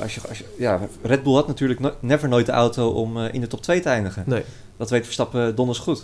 [0.00, 3.16] als je, als je, ja, Red Bull had natuurlijk no never nooit de auto om
[3.16, 4.22] uh, in de top 2 te eindigen.
[4.26, 4.44] Nee.
[4.76, 6.02] Dat weet Verstappen donders goed.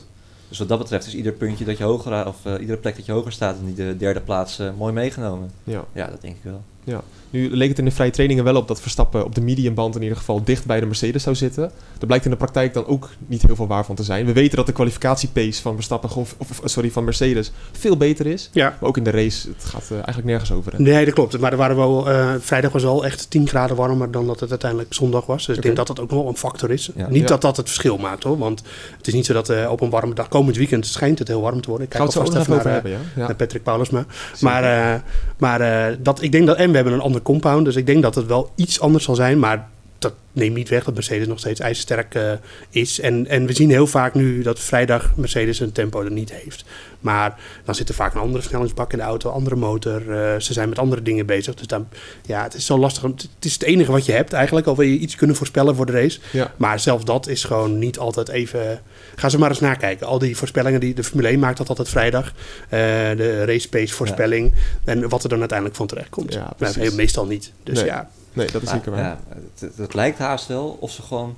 [0.49, 3.07] Dus wat dat betreft is ieder puntje dat je hoger, of uh, iedere plek dat
[3.07, 5.51] je hoger staat in die de derde plaats mooi meegenomen.
[5.65, 5.85] Ja.
[5.93, 6.63] ja, dat denk ik wel.
[6.85, 7.03] Ja.
[7.31, 10.03] Nu leek het in de vrije trainingen wel op dat Verstappen op de mediumband in
[10.03, 11.71] ieder geval dicht bij de Mercedes zou zitten.
[12.01, 14.27] Er blijkt in de praktijk dan ook niet heel veel waar van te zijn.
[14.27, 18.51] We weten dat de kwalificatiepace van Verstappen, of, sorry, van Mercedes veel beter is.
[18.53, 18.77] Ja.
[18.81, 20.73] Maar ook in de race, het gaat uh, eigenlijk nergens over.
[20.73, 20.83] Hè?
[20.83, 21.39] Nee, dat klopt.
[21.39, 24.51] Maar er waren wel, uh, vrijdag was al echt 10 graden warmer dan dat het
[24.51, 25.37] uiteindelijk zondag was.
[25.37, 25.57] Dus okay.
[25.57, 26.91] ik denk dat dat ook wel een factor is.
[26.95, 27.09] Ja.
[27.09, 27.27] Niet ja.
[27.27, 28.39] dat dat het verschil maakt hoor.
[28.39, 28.63] Want
[28.97, 31.41] het is niet zo dat uh, op een warme dag, komend weekend schijnt het heel
[31.41, 31.87] warm te worden.
[31.87, 32.99] Ik kijk alvast even naar, over hebben, ja?
[33.15, 34.05] naar Patrick Paulusma.
[34.41, 35.03] Maar,
[35.39, 37.65] maar dat, ik denk dat, en we hebben een ander compound.
[37.65, 39.39] Dus ik denk dat het wel iets anders zal zijn.
[39.39, 42.33] Maar dat neemt niet weg dat Mercedes nog steeds ijzersterk uh,
[42.71, 43.01] is.
[43.01, 46.65] En, en we zien heel vaak nu dat vrijdag Mercedes een tempo er niet heeft.
[47.01, 50.01] Maar dan zit er vaak een andere versnellingsbak in de auto, andere motor.
[50.01, 51.55] Uh, ze zijn met andere dingen bezig.
[51.55, 51.89] Dus dan,
[52.27, 53.03] ja, het is zo lastig.
[53.03, 54.67] Het is het enige wat je hebt eigenlijk.
[54.67, 56.21] Al wil je iets kunnen voorspellen voor de race.
[56.33, 56.53] Ja.
[56.57, 58.81] Maar zelfs dat is gewoon niet altijd even...
[59.17, 60.07] Ga ze maar eens nakijken.
[60.07, 62.27] Al die voorspellingen, die de Formule 1 maakt dat altijd vrijdag.
[62.27, 62.35] Uh,
[62.71, 64.53] de race pace voorspelling.
[64.55, 64.93] Ja.
[64.93, 66.33] En wat er dan uiteindelijk van terecht komt.
[66.33, 67.53] Ja, nou, meestal niet.
[67.63, 67.85] Dus nee.
[67.85, 68.11] ja...
[68.37, 69.01] Nee, dat is zeker waar.
[69.01, 69.19] Ja,
[69.59, 71.37] het, het, lijkt haast wel of ze gewoon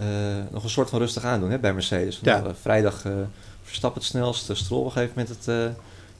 [0.00, 0.06] uh,
[0.50, 2.20] nog een soort van rustig aandoen hè, bij Mercedes.
[2.22, 2.40] Ja.
[2.40, 3.12] Nou, vrijdag uh,
[3.62, 5.66] Verstappen het snelst, Stroll op een gegeven moment het, uh,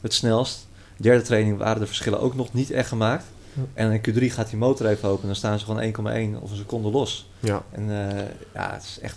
[0.00, 0.66] het snelst.
[0.96, 3.24] Derde training waren de verschillen ook nog niet echt gemaakt.
[3.52, 3.62] Ja.
[3.74, 6.50] En in Q3 gaat die motor even open en dan staan ze gewoon 1,1 of
[6.50, 7.30] een seconde los.
[7.40, 7.62] Ja.
[7.70, 7.88] En
[8.54, 9.16] ja, het is echt,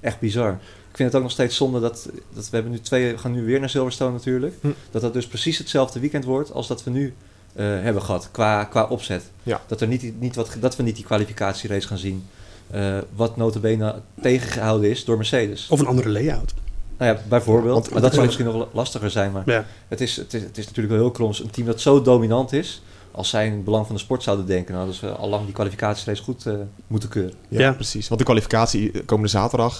[0.00, 0.58] echt bizar.
[0.94, 3.32] Ik vind het ook nog steeds zonde dat, dat we hebben nu twee, we gaan
[3.32, 4.54] nu weer naar Silverstone natuurlijk.
[4.60, 4.68] Hm.
[4.90, 7.14] Dat dat dus precies hetzelfde weekend wordt als dat we nu
[7.56, 9.30] uh, hebben gehad qua, qua opzet.
[9.42, 9.60] Ja.
[9.66, 12.26] Dat, er niet, niet wat, dat we niet die kwalificatierace gaan zien.
[12.74, 15.68] Uh, wat notabene tegengehouden is door Mercedes.
[15.68, 16.54] Of een andere layout.
[16.98, 17.74] Nou ja, bijvoorbeeld.
[17.74, 19.32] Want, maar dat zou misschien nog lastiger zijn.
[19.32, 19.66] Maar ja.
[19.88, 21.40] het, is, het, is, het is natuurlijk wel heel kroms.
[21.40, 22.82] Een team dat zo dominant is.
[23.10, 24.74] Als zij in het belang van de sport zouden denken.
[24.74, 26.54] Nou, dat we al lang die kwalificatierace goed uh,
[26.86, 27.34] moeten keuren.
[27.48, 28.08] Ja, ja, precies.
[28.08, 29.78] Want de kwalificatie komende zaterdag.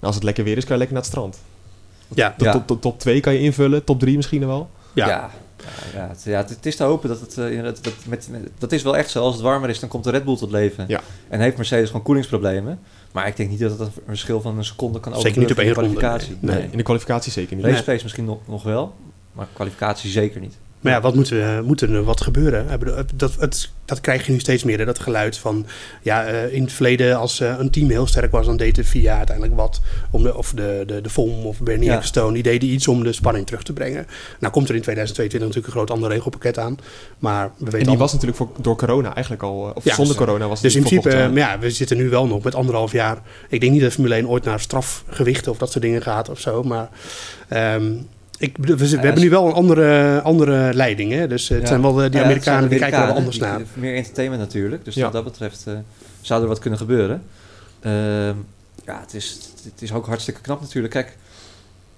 [0.00, 1.38] Als het lekker weer is, kan je lekker naar het strand.
[2.14, 2.34] Ja.
[2.36, 2.52] De, ja.
[2.52, 3.84] Top, top, top 2 kan je invullen.
[3.84, 4.70] Top 3 misschien wel.
[4.92, 5.08] ja.
[5.08, 5.30] ja.
[5.94, 8.72] Ja, het, ja, het is te hopen dat het, uh, dat, dat, met, met, dat
[8.72, 9.22] is wel echt zo.
[9.22, 10.84] Als het warmer is, dan komt de Red Bull tot leven.
[10.88, 11.00] Ja.
[11.28, 12.80] En heeft Mercedes gewoon koelingsproblemen.
[13.12, 15.58] Maar ik denk niet dat het een verschil van een seconde kan Zeker niet op
[15.58, 16.36] één kwalificatie.
[16.40, 16.56] Nee.
[16.56, 16.68] nee.
[16.70, 17.64] in de kwalificatie zeker niet.
[17.64, 18.94] Race pace misschien nog, nog wel,
[19.32, 20.56] maar kwalificatie zeker niet.
[20.80, 22.66] Maar ja, wat moet, er, moet er wat gebeuren?
[23.14, 25.66] Dat, het, dat krijg je nu steeds meer, dat geluid van...
[26.02, 28.46] Ja, eh, in het verleden als eh, een team heel sterk was...
[28.46, 29.80] dan deed de VIA uiteindelijk wat.
[30.10, 31.94] Om de, of de, de, de FOM of Bernie ja.
[31.94, 34.06] Ecclestone, die deden iets om de spanning terug te brengen.
[34.38, 36.78] Nou komt er in 2022 natuurlijk een groot ander regelpakket aan.
[37.18, 39.72] Maar we weten en die was natuurlijk voor, door corona eigenlijk al...
[39.74, 42.54] Of zonder corona was het Dus in principe, ja, we zitten nu wel nog met
[42.54, 43.18] anderhalf jaar...
[43.48, 46.40] Ik denk niet dat Formule 1 ooit naar strafgewichten of dat soort dingen gaat of
[46.40, 46.62] zo.
[46.62, 46.88] Maar...
[47.74, 48.08] Um,
[48.38, 51.12] ik, we, we hebben nu wel een andere, andere leiding.
[51.12, 51.26] Hè?
[51.26, 53.60] Dus het zijn wel de, die Amerikanen die kijken wel anders naar.
[53.74, 54.84] Meer entertainment natuurlijk.
[54.84, 55.74] Dus wat dat betreft uh,
[56.20, 57.22] zou er wat kunnen gebeuren.
[57.86, 57.92] Uh,
[58.84, 60.92] ja, het is, het is ook hartstikke knap natuurlijk.
[60.92, 61.16] Kijk,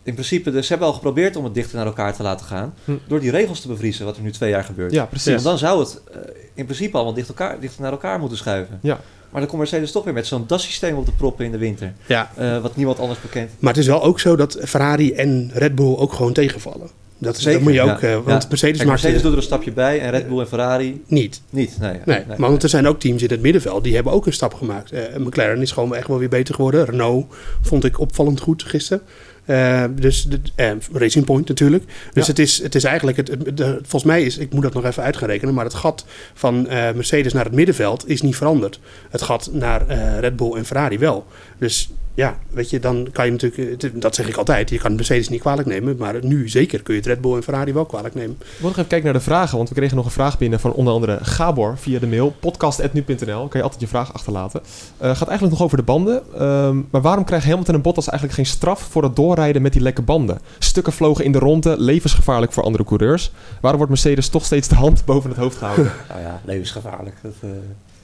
[0.03, 2.74] in principe, dus, ze hebben al geprobeerd om het dichter naar elkaar te laten gaan.
[2.85, 2.92] Hm.
[3.07, 4.92] Door die regels te bevriezen, wat er nu twee jaar gebeurt.
[4.92, 5.33] Ja, precies.
[5.33, 6.16] Want dan zou het uh,
[6.55, 8.79] in principe allemaal dichter, elkaar, dichter naar elkaar moeten schuiven.
[8.83, 9.00] Ja.
[9.30, 11.92] Maar dan komt Mercedes toch weer met zo'n DAS-systeem op de proppen in de winter.
[12.06, 12.30] Ja.
[12.38, 13.50] Uh, wat niemand anders bekend.
[13.58, 16.88] Maar het is wel ook zo dat Ferrari en Red Bull ook gewoon tegenvallen.
[17.18, 18.08] Dat, is, dat moet je ook, ja.
[18.08, 18.48] uh, want ja.
[18.48, 19.02] Mercedes Kijk, maakt...
[19.02, 21.42] Mercedes doet er een stapje bij en Red Bull en Ferrari niet.
[21.50, 21.90] Niet, nee.
[22.04, 24.32] nee, nee, maar want er zijn ook teams in het middenveld, die hebben ook een
[24.32, 24.92] stap gemaakt.
[24.92, 26.84] Uh, McLaren is gewoon echt wel weer beter geworden.
[26.84, 27.26] Renault
[27.62, 29.02] vond ik opvallend goed gisteren.
[29.50, 31.84] Uh, dus de, uh, Racing Point natuurlijk.
[32.12, 32.30] Dus ja.
[32.30, 34.84] het, is, het is eigenlijk, het, het, de, volgens mij is, ik moet dat nog
[34.84, 38.36] even uit gaan rekenen, maar het gat van uh, Mercedes naar het middenveld is niet
[38.36, 38.80] veranderd.
[39.10, 39.86] Het gat naar
[40.20, 41.26] Red Bull en Ferrari wel.
[41.58, 45.28] Dus ja, weet je, dan kan je natuurlijk, dat zeg ik altijd, je kan Mercedes
[45.28, 48.14] niet kwalijk nemen, maar nu zeker kun je het Red Bull en Ferrari wel kwalijk
[48.14, 48.36] nemen.
[48.40, 50.60] Ik wil nog even kijken naar de vragen, want we kregen nog een vraag binnen
[50.60, 54.60] van onder andere Gabor via de mail, podcast.nu.nl, kan je altijd je vraag achterlaten.
[54.98, 58.56] Gaat eigenlijk nog over de banden, um, maar waarom krijgt Hamilton en Bottas eigenlijk geen
[58.56, 60.40] straf voor het doorrijden met die lekke banden?
[60.59, 63.33] Stukken vlogen in de ronde, levensgevaarlijk voor andere coureurs.
[63.61, 65.92] Waarom wordt Mercedes toch steeds de hand boven het hoofd gehouden?
[66.09, 67.16] nou ja, levensgevaarlijk.
[67.22, 67.50] Dat, uh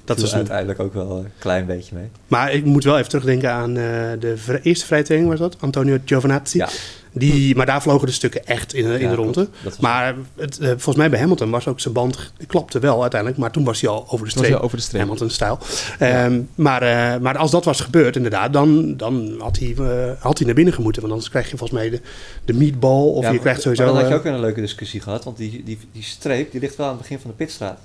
[0.07, 2.09] dat was uiteindelijk ook wel een klein beetje mee.
[2.27, 3.85] Maar ik moet wel even terugdenken aan uh,
[4.19, 5.57] de eerste vrije training, was dat?
[5.61, 6.59] Antonio Giovinazzi.
[6.59, 6.69] Ja.
[7.13, 9.49] Die, maar daar vlogen de stukken echt in, in ja, de ronde.
[9.81, 13.41] Maar het, uh, volgens mij bij Hamilton was ook zijn band klapte wel uiteindelijk.
[13.41, 14.59] Maar toen was hij al over de streep.
[14.59, 15.03] over de streep.
[15.03, 15.59] Hamilton-stijl.
[15.99, 16.25] Ja.
[16.25, 20.37] Um, maar, uh, maar als dat was gebeurd inderdaad, dan, dan had, hij, uh, had
[20.37, 21.01] hij naar binnen gemoeten.
[21.01, 22.01] Want anders krijg je volgens mij de,
[22.45, 23.09] de meatball.
[23.09, 23.85] Of ja, je krijgt sowieso...
[23.85, 25.25] Maar dan had je ook weer een leuke discussie gehad.
[25.25, 27.79] Want die, die, die streep die ligt wel aan het begin van de pitstraat.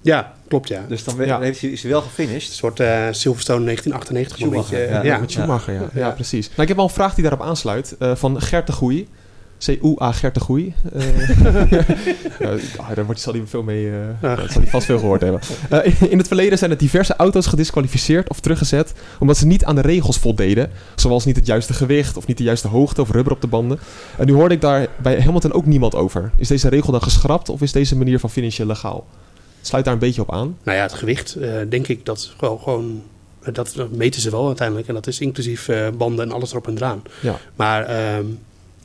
[0.00, 0.84] Ja, klopt ja.
[0.88, 1.40] Dus dan ja.
[1.40, 2.48] heeft hij, is hij wel gefinished.
[2.48, 5.18] Een soort uh, Silverstone 1998 Schumacher, beetje, ja, ja.
[5.18, 5.80] Met Schumacher, ja.
[5.80, 6.10] Ja, ja.
[6.10, 6.48] precies.
[6.48, 7.96] Nou, ik heb wel een vraag die daarop aansluit.
[7.98, 9.08] Uh, van Gert de Goeie.
[9.64, 10.74] C-U-A Gert de Goeie.
[10.96, 11.70] Uh,
[12.78, 13.84] ja, daar wordt, zal hij veel mee...
[13.84, 15.40] Uh, dat zal hij vast veel gehoord hebben.
[15.72, 18.92] Uh, in het verleden zijn er diverse auto's gedisqualificeerd of teruggezet...
[19.18, 20.70] omdat ze niet aan de regels voldeden.
[20.94, 23.78] Zoals niet het juiste gewicht of niet de juiste hoogte of rubber op de banden.
[24.18, 26.30] En nu hoorde ik daar bij Hamilton ook niemand over.
[26.36, 29.06] Is deze regel dan geschrapt of is deze manier van finishen legaal?
[29.60, 30.56] Sluit daar een beetje op aan?
[30.62, 33.02] Nou ja, het gewicht uh, denk ik dat gewoon, gewoon
[33.52, 34.88] dat, meten ze wel uiteindelijk.
[34.88, 37.02] En dat is inclusief uh, banden en alles erop en eraan.
[37.20, 37.38] Ja.
[37.56, 38.38] Maar um,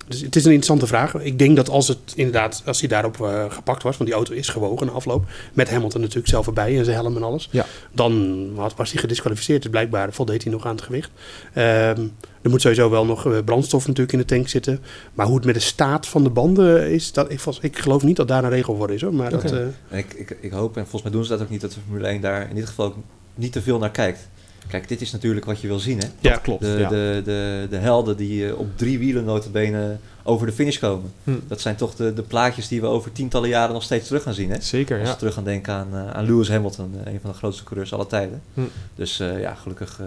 [0.08, 1.16] dus het is een interessante vraag.
[1.16, 4.34] Ik denk dat als het inderdaad, als hij daarop uh, gepakt was, want die auto
[4.34, 7.66] is gewogen na afloop, met Hamilton natuurlijk zelf erbij en zijn helm en alles, ja.
[7.92, 9.62] dan was hij gedisqualificeerd.
[9.62, 11.12] Dus blijkbaar voldeed hij nog aan het gewicht.
[11.58, 14.80] Um, er moet sowieso wel nog brandstof natuurlijk in de tank zitten.
[15.14, 18.16] Maar hoe het met de staat van de banden is, dat, ik, ik geloof niet
[18.16, 19.02] dat daar een regel voor is.
[19.02, 19.14] Hoor.
[19.14, 19.52] Maar okay.
[19.52, 19.60] dat,
[19.92, 19.98] uh...
[19.98, 22.08] ik, ik, ik hoop, en volgens mij doen ze dat ook niet, dat de Formule
[22.08, 22.96] 1 daar in dit geval ook
[23.36, 24.30] niet te veel naar kijkt.
[24.68, 26.08] Kijk, dit is natuurlijk wat je wil zien, hè?
[26.20, 26.62] Ja, dat klopt.
[26.62, 26.90] De, ja.
[26.90, 31.14] de, de, de helden die uh, op drie wielen notabene over de finish komen.
[31.24, 31.32] Hm.
[31.48, 34.34] Dat zijn toch de, de plaatjes die we over tientallen jaren nog steeds terug gaan
[34.34, 34.62] zien, hè?
[34.62, 35.14] Zeker, Als ja.
[35.14, 37.94] we terug gaan denken aan, uh, aan Lewis Hamilton, uh, een van de grootste coureurs
[37.94, 38.42] aller tijden.
[38.54, 38.62] Hm.
[38.96, 40.00] Dus ja, gelukkig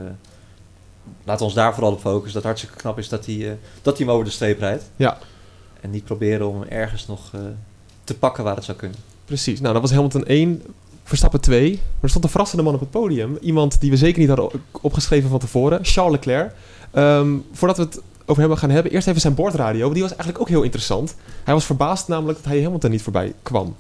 [1.25, 2.35] laten we ons daar vooral op focussen.
[2.35, 4.91] Dat hartstikke knap is dat hij, dat hij hem over de streep rijdt.
[4.97, 5.19] Ja.
[5.81, 7.31] En niet proberen om ergens nog
[8.05, 8.99] te pakken waar het zou kunnen.
[9.25, 9.61] Precies.
[9.61, 10.63] Nou, dat was Hamilton 1.
[11.09, 11.71] Verstappen 2.
[11.71, 13.39] Maar er stond een verrassende man op het podium.
[13.41, 15.79] Iemand die we zeker niet hadden opgeschreven van tevoren.
[15.83, 16.53] Charles Leclerc.
[16.95, 19.93] Um, voordat we het over hem gaan hebben, eerst even zijn bordradio.
[19.93, 21.15] Die was eigenlijk ook heel interessant.
[21.45, 23.77] Hij was verbaasd namelijk dat hij Hamilton niet voorbij kwam.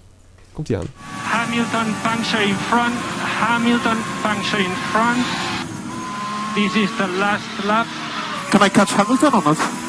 [0.53, 0.87] Komt hij aan.
[1.23, 2.95] Hamilton puncture in front.
[3.38, 5.25] Hamilton puncture in front.
[6.55, 7.87] This is the last lap.
[8.51, 9.88] Can I catch Hamilton or not?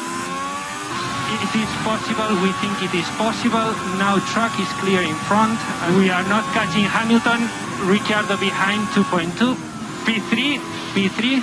[1.90, 2.38] Possible.
[2.46, 3.74] We think it is possible.
[3.98, 5.58] Now track is clear in front.
[5.98, 7.50] We are not catching Hamilton.
[7.82, 9.58] Ricciardo behind 2.2.
[10.06, 10.62] P3,
[10.94, 11.42] P3.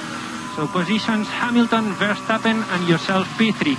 [0.56, 3.76] So positions Hamilton, Verstappen, and yourself P3.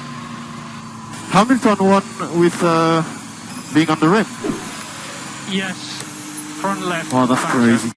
[1.32, 2.04] Hamilton won
[2.38, 3.00] with uh,
[3.72, 4.26] being on the rim.
[5.48, 6.04] Yes,
[6.60, 7.08] front left.
[7.14, 7.92] Oh, that's crazy.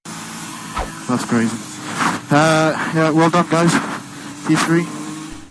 [1.09, 1.57] That's crazy.
[2.31, 3.73] Uh, yeah, well done, guys.
[4.47, 5.00] P3.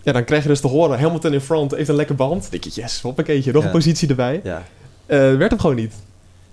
[0.02, 2.40] Ja, dan krijg je dus te horen, Hamilton in front heeft een lekker band.
[2.42, 3.68] Dan denk je, yes, hoppakeetje, nog Ja.
[3.68, 4.40] een positie erbij.
[4.44, 4.62] Ja.
[5.06, 5.94] Eh, werd hem gewoon niet.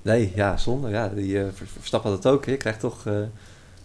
[0.02, 0.90] Nee, ja, zonde.
[0.90, 1.44] Ja, die uh,
[1.80, 2.46] Verstappen had het ook.
[2.46, 3.14] Je krijgt toch uh,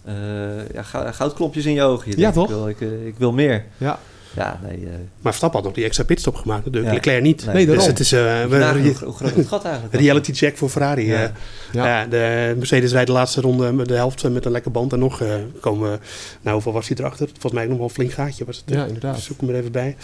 [0.09, 2.11] uh, ja, goudklompjes in je ogen.
[2.11, 2.49] Je Ja, denkt, toch?
[2.49, 3.65] Ik wil, ik, uh, ik wil meer.
[3.79, 3.99] Ja.
[4.37, 4.81] Ja, nee.
[4.81, 4.89] Uh...
[4.89, 6.93] Maar Verstappen had nog die extra pitstop gemaakt natuurlijk.
[6.93, 6.99] Ja.
[6.99, 7.47] Leclerc niet.
[7.47, 8.13] Nee, dus het is...
[8.13, 11.07] Uh, hoe, hoe groot het gat eigenlijk Reality check voor Ferrari.
[11.07, 11.33] Ja.
[11.73, 12.07] ja.
[12.07, 14.93] de Mercedes rijdt de laatste ronde met de helft met een lekker band.
[14.93, 15.23] En nog
[15.61, 16.01] komen...
[16.41, 17.27] Nou, hoeveel was hij erachter?
[17.27, 18.75] Volgens mij nog wel een flink gaatje was het.
[18.75, 19.21] Ja, inderdaad.
[19.21, 19.97] Zoek hem er even bij.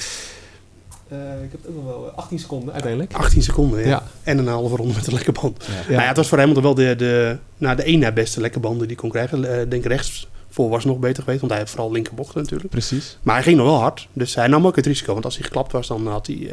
[1.13, 3.13] Uh, ik heb het ook nog wel 18 seconden uiteindelijk.
[3.13, 3.87] 18 seconden, ja.
[3.87, 4.03] ja.
[4.23, 5.65] En een halve ronde met een lekke band.
[5.67, 5.73] Ja.
[5.89, 8.61] Nou ja, het was voor hem wel de, de, nou, de één na beste lekke
[8.61, 9.45] banden die hij kon krijgen.
[9.45, 12.71] Uh, denk rechts voor was nog beter geweest, want hij heeft vooral linkerbochten natuurlijk.
[12.71, 13.19] Precies.
[13.23, 15.13] Maar hij ging nog wel hard, dus hij nam ook het risico.
[15.13, 16.53] Want als hij geklapt was, dan had hij, uh,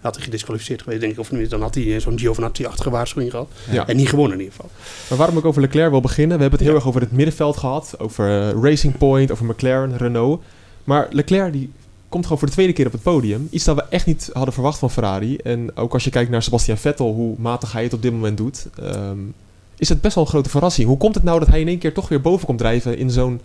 [0.00, 1.18] had hij gedisqualificeerd geweest, denk ik.
[1.18, 3.48] Of niet, dan had hij zo'n Giovinazzi-achtige waarschuwing gehad.
[3.70, 3.86] Ja.
[3.86, 4.70] En niet gewonnen in ieder geval.
[5.08, 7.56] Maar waarom ik over Leclerc wil beginnen, we hebben het heel erg over het middenveld
[7.56, 7.94] gehad.
[7.98, 10.42] Over Racing Point, over McLaren, Renault.
[10.84, 11.70] Maar Leclerc die
[12.08, 13.48] komt gewoon voor de tweede keer op het podium.
[13.50, 15.36] Iets dat we echt niet hadden verwacht van Ferrari.
[15.36, 18.36] En ook als je kijkt naar Sebastian Vettel, hoe matig hij het op dit moment
[18.36, 19.18] doet, ehm,
[19.76, 20.88] is het best wel een grote verrassing.
[20.88, 23.10] Hoe komt het nou dat hij in één keer toch weer boven komt drijven in
[23.10, 23.40] zo'n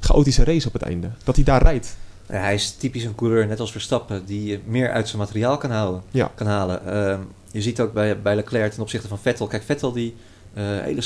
[0.00, 1.10] chaotische race op het einde?
[1.24, 1.96] Dat hij daar rijdt.
[2.28, 5.70] Ja, hij is typisch een coureur, net als Verstappen, die meer uit zijn materiaal kan,
[5.70, 6.30] houden, ja.
[6.34, 6.86] kan halen.
[6.86, 9.46] Ehm, je ziet ook bij, bij Leclerc ten opzichte van Vettel.
[9.46, 10.14] Kijk, Vettel die
[10.54, 11.02] uh, hele,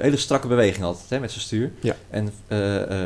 [0.00, 1.72] hele strakke beweging had hè, met zijn stuur.
[1.80, 1.96] Ja.
[2.10, 2.28] En uh,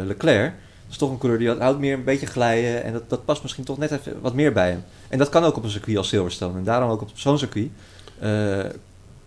[0.04, 0.54] Leclerc
[0.90, 2.84] is toch een coureur die houdt meer een beetje glijden.
[2.84, 4.84] En dat, dat past misschien toch net even wat meer bij hem.
[5.08, 6.58] En dat kan ook op een circuit als Silverstone.
[6.58, 7.70] En daarom ook op zo'n circuit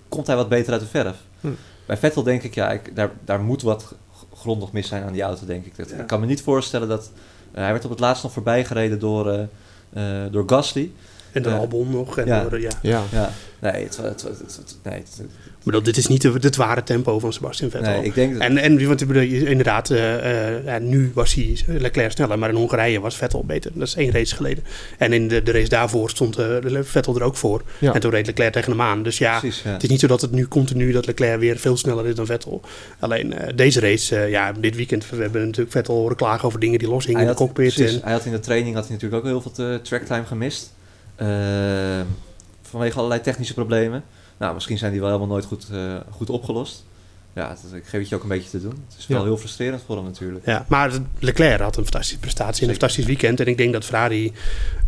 [0.10, 1.18] komt hij wat beter uit de verf.
[1.42, 1.48] Hm.
[1.86, 3.96] Bij Vettel denk ik, ja, ik, daar, daar moet wat
[4.36, 5.76] grondig mis zijn aan die auto, denk ik.
[5.78, 7.12] Dat, Ik kan me niet voorstellen dat...
[7.52, 9.48] Uh, hij werd op het laatst nog voorbij gereden door,
[9.94, 10.92] uh, door Gasly.
[11.36, 12.18] En door Albon nog.
[12.18, 12.48] En ja.
[12.52, 12.70] Ja.
[12.82, 13.04] Ja.
[13.12, 13.32] ja.
[13.60, 15.04] Nee, het, het, het, nee
[15.66, 17.92] maar dat, dit is niet het ware tempo van Sebastian Vettel.
[17.92, 18.42] Nee, ik denk dat...
[18.42, 23.44] En, en want inderdaad, uh, nu was hij Leclerc sneller, maar in Hongarije was Vettel
[23.46, 23.72] beter.
[23.74, 24.64] Dat is één race geleden.
[24.98, 27.64] En in de, de race daarvoor stond uh, Vettel er ook voor.
[27.80, 27.94] Ja.
[27.94, 29.04] En toen reed Leclerc tegen hem aan.
[29.04, 31.58] Dus ja, Precies, ja, het is niet zo dat het nu continu dat Leclerc weer
[31.58, 32.62] veel sneller is dan Vettel.
[33.00, 36.88] Alleen deze race, ja, dit weekend, we hebben natuurlijk Vettel horen klagen over dingen die
[36.88, 37.80] los hingen in de cockpit.
[37.80, 38.00] En...
[38.04, 40.74] Hij had in de training had hij natuurlijk ook heel veel tracktime gemist.
[42.62, 44.04] Vanwege allerlei technische problemen.
[44.38, 46.86] Nou, misschien zijn die wel helemaal nooit goed, uh, goed opgelost.
[47.36, 48.84] Ja, ik geef het je ook een beetje te doen.
[48.88, 50.46] Het is wel heel frustrerend voor hem natuurlijk.
[50.46, 53.40] Ja, maar Leclerc had een fantastische prestatie en een fantastisch weekend.
[53.40, 54.34] En ik denk dat Ferrari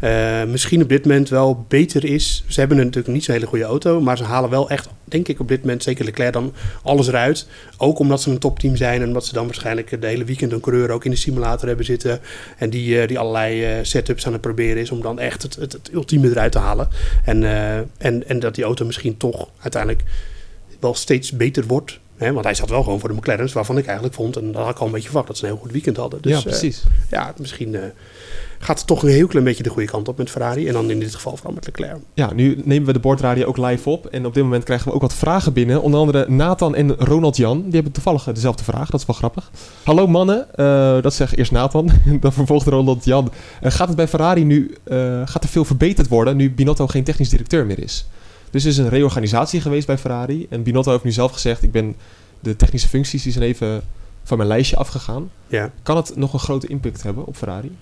[0.04, 2.44] uh, misschien op dit moment wel beter is.
[2.48, 4.02] Ze hebben natuurlijk niet zo'n hele goede auto.
[4.02, 7.48] Maar ze halen wel echt, denk ik op dit moment, zeker Leclerc dan alles eruit.
[7.78, 10.60] Ook omdat ze een topteam zijn en omdat ze dan waarschijnlijk de hele weekend een
[10.60, 12.20] coureur ook in de simulator hebben zitten.
[12.58, 15.56] En die, uh, die allerlei uh, setups aan het proberen is om dan echt het,
[15.56, 16.88] het, het ultieme eruit te halen.
[17.24, 17.44] En,
[17.98, 20.04] en, en dat die auto misschien toch uiteindelijk
[20.80, 24.16] wel steeds beter wordt want hij zat wel gewoon voor de McLaren's, waarvan ik eigenlijk
[24.16, 25.98] vond, en dat had ik al een beetje verwacht, dat ze een heel goed weekend
[25.98, 26.22] hadden.
[26.22, 26.84] Dus, ja, precies.
[26.86, 27.82] Uh, ja, misschien uh,
[28.60, 30.68] gaat het toch een heel klein beetje de goede kant op met Ferrari.
[30.68, 31.98] En dan in dit geval vooral met Leclerc.
[32.14, 34.06] Ja, nu nemen we de bordradio ook live op.
[34.06, 35.82] En op dit moment krijgen we ook wat vragen binnen.
[35.82, 37.64] Onder andere Nathan en Ronald Jan.
[37.64, 38.90] Die hebben toevallig dezelfde vraag.
[38.90, 39.52] Dat is wel grappig.
[39.84, 40.48] Hallo mannen.
[40.56, 41.92] Uh, dat zegt eerst Nathan.
[42.22, 43.32] dan vervolgt Ronald Jan.
[43.62, 44.76] gaat het bij Ferrari nu
[45.26, 48.06] gaat er veel verbeterd worden nu Binotto geen technisch directeur meer is?
[48.58, 50.48] Dus er is een reorganisatie geweest bij Ferrari.
[50.50, 51.96] En Binotto heeft nu zelf gezegd: ik ben
[52.40, 53.82] de technische functies die zijn even
[54.24, 55.32] van mijn lijstje afgegaan.
[55.48, 55.72] Ja.
[55.84, 57.78] Kan het nog een grote impact hebben op Ferrari?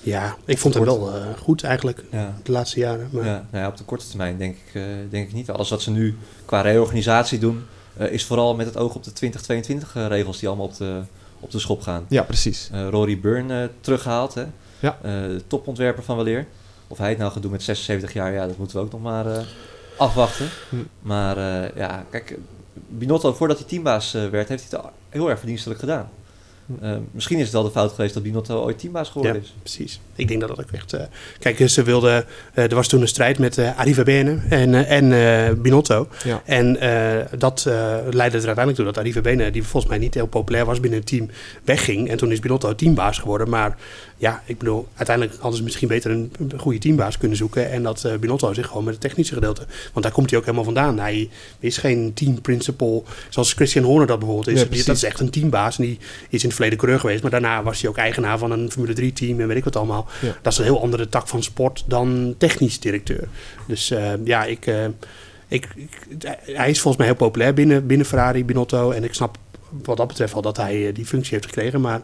[0.00, 2.34] Ja, ik vond het wel uh, goed eigenlijk ja.
[2.42, 3.08] de laatste jaren.
[3.12, 3.24] Maar...
[3.24, 5.50] Ja, nou ja, op de korte termijn denk ik, uh, denk ik niet.
[5.50, 7.64] Alles wat ze nu qua reorganisatie doen,
[8.00, 11.00] uh, is vooral met het oog op de 2022-regels die allemaal op de,
[11.40, 12.04] op de schop gaan.
[12.08, 12.70] Ja, precies.
[12.90, 14.44] Rory Byrne teruggehaald, hè?
[14.78, 14.98] Ja.
[15.46, 16.46] topontwerper van Weleer.
[16.88, 19.02] Of hij het nou gaat doen met 76 jaar, ja, dat moeten we ook nog
[19.02, 19.26] maar
[20.00, 20.48] afwachten.
[21.00, 21.36] Maar
[21.76, 22.38] ja, kijk,
[22.88, 26.08] Binotto, voordat hij teambaas uh, werd, heeft hij het heel erg verdienstelijk gedaan.
[26.82, 29.54] Uh, misschien is het wel de fout geweest dat Binotto ooit teambaas geworden ja, is.
[29.62, 30.00] precies.
[30.14, 30.94] Ik denk dat dat ook echt...
[30.94, 31.00] Uh,
[31.38, 32.24] kijk, ze wilden...
[32.54, 36.08] Uh, er was toen een strijd met Arriva Bene en, en Binotto.
[36.24, 36.42] Ja.
[36.44, 36.72] En
[37.38, 37.64] dat
[38.10, 40.98] leidde er uiteindelijk toe dat Arriva Bene, die volgens mij niet heel populair was binnen
[40.98, 41.28] het team,
[41.64, 42.08] wegging.
[42.08, 43.48] En toen is Binotto teambaas geworden.
[43.48, 43.76] Maar
[44.20, 47.70] ja, ik bedoel, uiteindelijk hadden ze misschien beter een, goede teambaas kunnen zoeken.
[47.70, 49.66] En dat uh, Binotto zich gewoon met het technische gedeelte.
[49.92, 50.98] Want daar komt hij ook helemaal vandaan.
[50.98, 51.28] Hij
[51.60, 54.78] is geen team principal zoals Christian Horner dat bijvoorbeeld is.
[54.78, 55.78] Ja, dat is echt een teambaas.
[55.78, 57.22] En die is in het verleden coureur geweest.
[57.22, 59.76] Maar daarna was hij ook eigenaar van een Formule 3 team en weet ik wat
[59.76, 60.08] allemaal.
[60.42, 63.28] Dat is een heel andere tak van sport dan technisch directeur.
[63.66, 64.84] Dus uh, ja, ik, uh,
[65.48, 68.90] ik, ik, hij is volgens mij heel populair binnen, binnen Ferrari, Binotto.
[68.90, 69.38] En ik snap
[69.84, 71.80] wat dat betreft wel dat hij die functie heeft gekregen.
[71.80, 72.02] Maar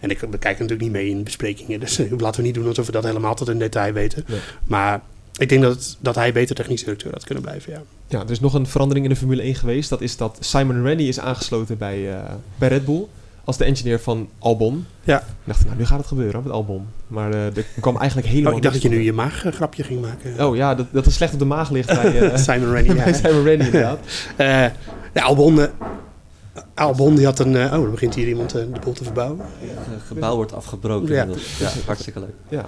[0.00, 1.80] en ik bekijk natuurlijk niet mee in besprekingen.
[1.80, 4.24] Dus eh, laten we niet doen alsof we dat helemaal tot in detail weten.
[4.64, 5.00] Maar
[5.36, 7.82] ik denk dat, dat hij beter technisch directeur had kunnen blijven, ja.
[8.08, 9.88] Ja, er is nog een verandering in de Formule 1 geweest.
[9.88, 12.18] Dat is dat Simon Rennie is aangesloten bij, uh,
[12.58, 13.06] bij Red Bull
[13.44, 14.86] als de engineer van Albon.
[15.04, 15.18] Ja.
[15.18, 16.86] Ik dacht, nou, nu gaat het gebeuren met Albon.
[17.06, 20.00] Maar uh, er kwam eigenlijk helemaal Oh, ik dacht dat je nu je maaggrapje ging
[20.00, 20.46] maken.
[20.46, 22.94] Oh ja, dat, dat is slecht op de maag ligt bij uh, Simon Rennie.
[23.04, 23.98] bij Simon Rennie, inderdaad.
[24.38, 24.46] uh,
[25.14, 25.66] ja, Albon
[26.74, 27.56] Albon die had een...
[27.56, 29.40] oh, dan begint hier iemand de boel te verbouwen.
[29.40, 31.14] Het gebouw wordt afgebroken.
[31.14, 31.26] Ja,
[31.58, 32.34] ja hartstikke leuk.
[32.48, 32.64] Ja.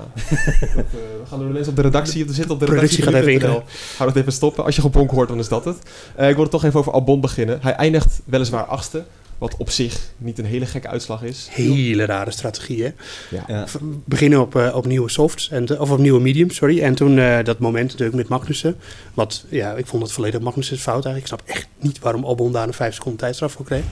[0.75, 2.29] dat, we gaan door de mensen op de redactie.
[2.29, 3.03] Er zit op de redactie.
[3.03, 3.63] gaat even ingrijpen.
[3.97, 4.65] Hou het even stoppen.
[4.65, 5.77] Als je gebonk hoort, dan is dat het.
[6.17, 7.59] ik wil het toch even over Albon beginnen.
[7.63, 9.05] Hij eindigt weliswaar achtste.
[9.39, 11.49] Wat op zich niet een hele gekke uitslag is.
[11.51, 12.91] Hele rare strategie, hè?
[13.31, 13.67] Ja.
[14.05, 16.83] Beginnen op, uh, op nieuwe softs, en, of op nieuwe mediums, sorry.
[16.83, 18.77] En toen uh, dat moment natuurlijk met Magnussen.
[19.15, 21.33] Wat, ja, ik vond het volledig Magnussen fout eigenlijk.
[21.33, 23.85] Ik snap echt niet waarom Albon daar een 5 seconden tijdstraf voor kreeg.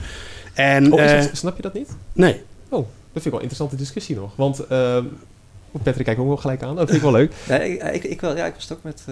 [0.53, 1.89] En, oh, uh, snap je dat niet?
[2.13, 2.41] Nee.
[2.69, 2.87] Oh, dat
[3.21, 4.35] vind ik wel een interessante discussie nog.
[4.35, 4.67] Want
[5.83, 6.75] Patrick kijkt ook wel gelijk aan.
[6.75, 7.33] Dat vind ik wel leuk.
[7.47, 9.03] Ja, ik, ik, ik, wel, ja, ik was het ook met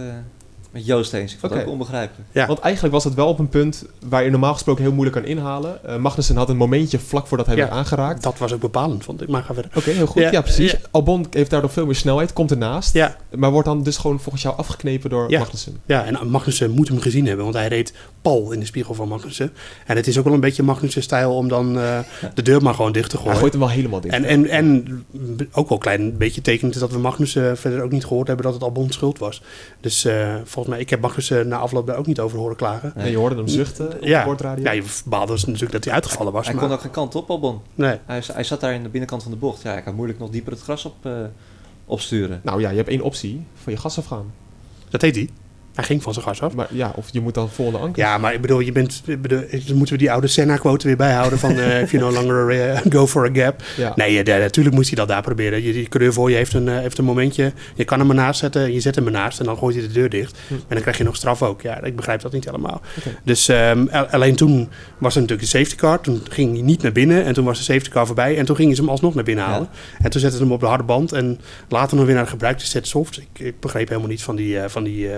[0.72, 1.34] met Joost eens.
[1.34, 2.30] Ik vond het ook onbegrijpelijk.
[2.32, 2.48] Ja.
[2.48, 5.26] Want eigenlijk was het wel op een punt waar je normaal gesproken heel moeilijk kan
[5.26, 5.80] inhalen.
[5.86, 8.24] Uh, Magnussen had een momentje vlak voordat hij werd aangeraakt.
[8.24, 9.28] Dat was ook bepalend, vond ik.
[9.28, 9.72] Maar ga verder.
[9.76, 10.22] Oké, heel goed.
[10.22, 10.76] Ja, precies.
[10.92, 12.94] Albon heeft daardoor veel meer snelheid, komt ernaast.
[12.94, 13.16] Ja.
[13.36, 15.78] Maar wordt dan dus gewoon volgens jou afgeknepen door Magnussen.
[15.86, 19.08] Ja, en Magnussen moet hem gezien hebben, want hij reed pal in de spiegel van
[19.08, 19.52] Magnussen.
[19.86, 22.00] En het is ook wel een beetje Magnussen-stijl om dan uh,
[22.34, 23.32] de deur maar gewoon dicht te gooien.
[23.32, 24.14] Hij gooit hem wel helemaal dicht.
[24.14, 25.06] En, en, en
[25.52, 28.54] ook wel een klein beetje tekent dat we Magnussen verder ook niet gehoord hebben dat
[28.54, 29.42] het Albon schuld was.
[29.80, 32.93] Dus uh, volgens mij, ik heb Magnussen na afloop daar ook niet over horen klagen.
[32.95, 34.19] Nee, je hoorde hem zuchten op ja.
[34.19, 34.63] de bordradio.
[34.63, 36.45] Ja, je baalde dus natuurlijk dat hij uitgevallen was.
[36.45, 36.63] Hij maar...
[36.63, 37.62] kon ook geen kant op, Albon.
[37.76, 37.97] Nee.
[38.06, 39.62] Hij, hij zat daar in de binnenkant van de bocht.
[39.62, 41.13] Ja, ik kan moeilijk nog dieper het gras op, uh,
[41.86, 42.41] opsturen.
[42.43, 43.45] Nou ja, je hebt één optie.
[43.63, 44.34] Van je gas afgaan.
[44.89, 45.30] Dat heet hij.
[45.76, 46.54] Hij ging van zijn gas af.
[46.54, 48.04] Maar ja, of je moet dan volgende anker.
[48.04, 51.52] Ja, maar ik bedoel, je bent, bedoel, moeten we die oude Senna-quote weer bijhouden van
[51.52, 53.64] uh, if you no longer uh, go for a gap.
[53.78, 53.94] Ja.
[53.96, 55.64] Nee, ja, natuurlijk moest hij dat daar proberen.
[55.64, 58.40] Je, die coureur voor je heeft een, uh, heeft een momentje, je kan hem ernaast
[58.40, 60.38] zetten, je zet hem ernaast en dan gooit hij de deur dicht.
[60.48, 60.54] Hm.
[60.54, 61.62] En dan krijg je nog straf ook.
[61.62, 62.82] Ja, ik begrijp dat niet helemaal.
[62.98, 63.18] Okay.
[63.24, 66.02] Dus um, alleen toen was er natuurlijk de safety car.
[66.02, 68.56] Toen ging hij niet naar binnen en toen was de safety car voorbij en toen
[68.56, 69.70] gingen ze hem alsnog naar binnen halen.
[69.72, 70.04] Ja.
[70.04, 72.30] En toen zetten ze hem op de harde band en later nog weer naar de
[72.30, 73.18] gebruikte set soft.
[73.18, 75.10] Ik, ik begreep helemaal niet van die, van die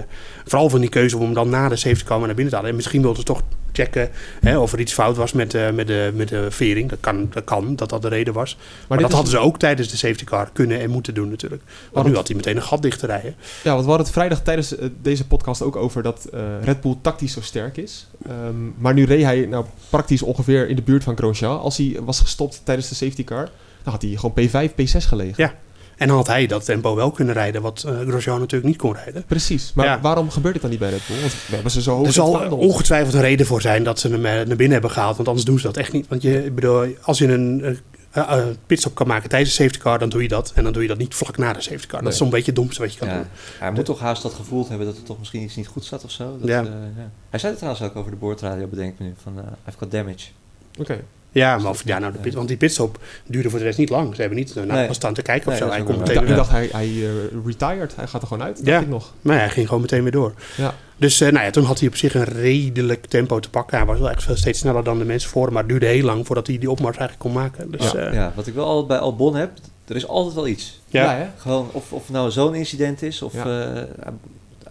[0.45, 2.69] vooral van die keuze om dan na de safety car naar binnen te halen.
[2.69, 3.41] En misschien wilden ze toch
[3.73, 4.09] checken
[4.41, 6.89] hè, of er iets fout was met, uh, met, de, met de vering.
[6.89, 8.57] Dat kan, dat kan, dat dat de reden was.
[8.87, 11.61] Maar, dat hadden ze ook tijdens de safety car kunnen en moeten doen natuurlijk.
[11.91, 13.35] Want nu had hij meteen een gat dicht te rijden.
[13.63, 16.81] Ja, want we hadden het vrijdag tijdens uh, deze podcast ook over dat uh, Red
[16.81, 18.07] Bull tactisch zo sterk is.
[18.29, 21.59] Um, maar nu reed hij nou praktisch ongeveer in de buurt van Grosjean.
[21.59, 23.49] Als hij was gestopt tijdens de safety car,
[23.83, 25.43] dan had hij gewoon P5, P6 gelegen.
[25.43, 25.53] Ja.
[25.97, 28.93] En dan had hij dat tempo wel kunnen rijden, wat uh, Grosjean natuurlijk niet kon
[28.93, 29.23] rijden.
[29.27, 31.19] Precies, maar waarom gebeurt dit dan niet bij Red Bull?
[31.19, 34.09] Want we hebben ze zo hoog Er zal ongetwijfeld een reden voor zijn dat ze
[34.09, 36.07] hem naar binnen hebben gehaald, want anders doen ze dat echt niet.
[36.07, 37.75] Want je, bedoel, als je een uh,
[38.17, 40.51] uh, pitstop kan maken tijdens de safety car, dan doe je dat.
[40.55, 41.93] En dan doe je dat niet vlak na de safety car.
[41.93, 42.03] Nee.
[42.03, 43.15] Dat is zo'n beetje het domste wat je kan ja.
[43.15, 43.25] doen.
[43.59, 46.03] Hij moet toch haast dat gevoeld hebben dat er toch misschien iets niet goed zat
[46.03, 46.37] of zo.
[46.39, 46.61] Dat, ja.
[46.61, 47.11] Uh, ja.
[47.29, 50.27] Hij zei het trouwens ook over de boordradio, bedenk me nu, van I've got damage.
[50.71, 50.81] Oké.
[50.81, 51.03] Okay.
[51.33, 53.89] Ja, maar of, ja, nou, de pit, want die pitstop duurde voor de rest niet
[53.89, 54.15] lang.
[54.15, 54.93] Ze hebben niet naar nee.
[54.93, 55.73] staan te kijken of nee, zo.
[55.75, 57.09] Hij komt meteen Ik dacht, hij, hij uh,
[57.45, 57.95] retired.
[57.95, 58.79] Hij gaat er gewoon uit, ja.
[58.79, 59.13] ik nog.
[59.21, 60.33] Maar hij ging gewoon meteen weer door.
[60.57, 60.75] Ja.
[60.97, 63.77] Dus uh, nou ja, toen had hij op zich een redelijk tempo te pakken.
[63.77, 66.25] Hij was wel echt steeds sneller dan de mensen voor Maar het duurde heel lang
[66.25, 67.71] voordat hij die opmars eigenlijk kon maken.
[67.71, 68.07] Dus, ja.
[68.07, 69.51] Uh, ja, wat ik wel altijd bij Albon heb,
[69.87, 70.81] er is altijd wel iets.
[70.87, 71.03] Ja.
[71.03, 71.25] ja hè?
[71.37, 73.87] Gewoon of, of nou zo'n incident is, of ja.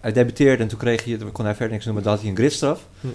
[0.01, 2.87] hij debuteerde en toen kreeg je, kon hij verder niks noemen, dat hij een gridstraf.
[3.01, 3.07] Hm.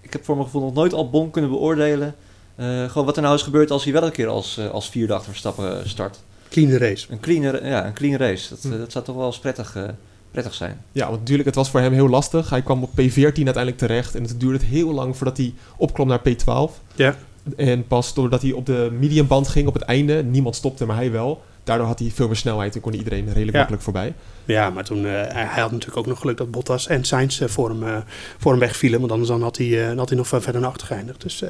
[0.00, 2.14] ik heb voor mijn gevoel nog nooit Albon kunnen beoordelen
[2.60, 5.12] gewoon wat er nou is gebeurd als hij wel een keer als, uh, als vierde
[5.12, 6.20] achter Verstappen start.
[6.48, 7.06] Clean race.
[7.10, 8.48] Een clean, ja, een clean race.
[8.48, 8.78] Dat, hm.
[8.78, 9.84] dat zou toch wel eens prettig, uh,
[10.30, 10.82] prettig zijn.
[10.92, 12.50] Ja, want natuurlijk, het was voor hem heel lastig.
[12.50, 14.14] Hij kwam op P14 uiteindelijk terecht.
[14.14, 16.70] En het duurde heel lang voordat hij opklom naar P12.
[16.94, 17.16] Ja.
[17.56, 21.10] En pas doordat hij op de mediumband ging op het einde, niemand stopte, maar hij
[21.10, 21.42] wel.
[21.64, 23.56] Daardoor had hij veel meer snelheid en kon iedereen redelijk ja.
[23.56, 24.14] makkelijk voorbij.
[24.44, 27.48] Ja, maar toen, uh, hij had natuurlijk ook nog geluk dat Bottas en Sainz uh,
[27.48, 27.96] voor, hem, uh,
[28.38, 29.00] voor hem wegvielen.
[29.00, 31.22] Want anders dan had, hij, had hij nog verder naar achter geëindigd.
[31.22, 31.44] Dus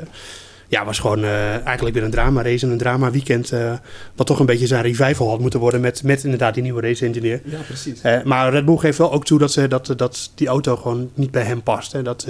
[0.70, 3.52] ja, was gewoon uh, eigenlijk weer een drama race en een drama weekend.
[3.52, 3.72] Uh,
[4.14, 7.06] wat toch een beetje zijn revival had moeten worden met, met inderdaad die nieuwe race
[7.06, 7.40] engineer.
[7.44, 8.04] Ja, precies.
[8.04, 11.10] Uh, maar Red Bull geeft wel ook toe dat, ze, dat, dat die auto gewoon
[11.14, 11.92] niet bij hem past.
[11.92, 12.02] Hè.
[12.02, 12.26] Dat,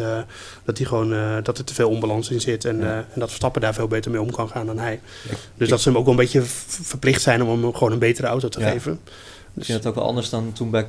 [0.65, 2.97] dat, die gewoon, dat er te veel onbalans in zit en, ja.
[2.97, 5.01] en dat Verstappen daar veel beter mee om kan gaan dan hij.
[5.29, 5.35] Ja.
[5.57, 6.43] Dus dat ze hem ook wel een beetje
[6.83, 8.71] verplicht zijn om hem gewoon een betere auto te ja.
[8.71, 9.01] geven.
[9.55, 10.87] Ik vind het ook wel anders dan toen bij.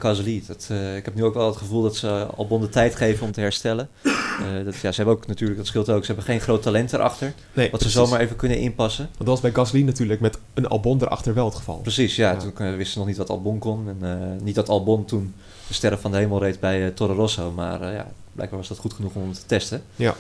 [0.48, 3.26] Dat, uh, ik heb nu ook wel het gevoel dat ze Albon de tijd geven
[3.26, 3.90] om te herstellen.
[4.04, 6.94] Uh, dat, ja, ze hebben ook natuurlijk, dat scheelt ook, ze hebben geen groot talent
[6.94, 7.34] erachter.
[7.54, 7.98] Nee, wat precies.
[7.98, 9.10] ze zomaar even kunnen inpassen.
[9.18, 11.78] Dat was bij Gasly natuurlijk met een Albon erachter wel het geval.
[11.78, 12.32] Precies, ja.
[12.32, 12.38] ja.
[12.38, 13.88] Toen uh, wisten ze nog niet wat Albon kon.
[13.88, 15.34] En niet dat Albon toen
[15.68, 17.52] de sterren van de hemel reed bij Toro Rosso.
[17.52, 19.82] Maar ja, blijkbaar was dat goed genoeg om hem te testen.
[19.96, 20.16] Ja.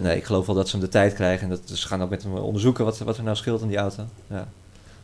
[0.00, 1.50] nee, ik geloof wel dat ze hem de tijd krijgen.
[1.50, 3.76] En dat, ze gaan ook met hem onderzoeken wat, wat er nou scheelt in die
[3.76, 4.04] auto.
[4.30, 4.48] Ja.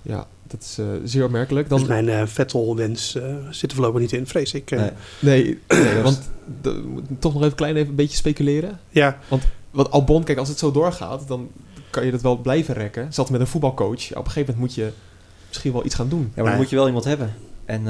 [0.02, 1.68] Ja, dat is uh, zeer opmerkelijk.
[1.68, 1.78] Dan...
[1.78, 4.70] Dus mijn uh, Vettel-wens uh, zit er voorlopig niet in, vrees ik.
[4.70, 6.30] Nee, nee, nee want
[6.62, 8.80] de, toch nog even klein even een beetje speculeren.
[8.90, 9.18] Ja.
[9.28, 11.50] Want wat Albon, kijk, als het zo doorgaat, dan
[11.90, 13.12] kan je dat wel blijven rekken.
[13.12, 14.10] Zat met een voetbalcoach.
[14.10, 14.90] Op een gegeven moment moet je
[15.48, 16.32] misschien wel iets gaan doen.
[16.34, 17.34] Ja, maar dan moet je wel iemand hebben.
[17.64, 17.84] En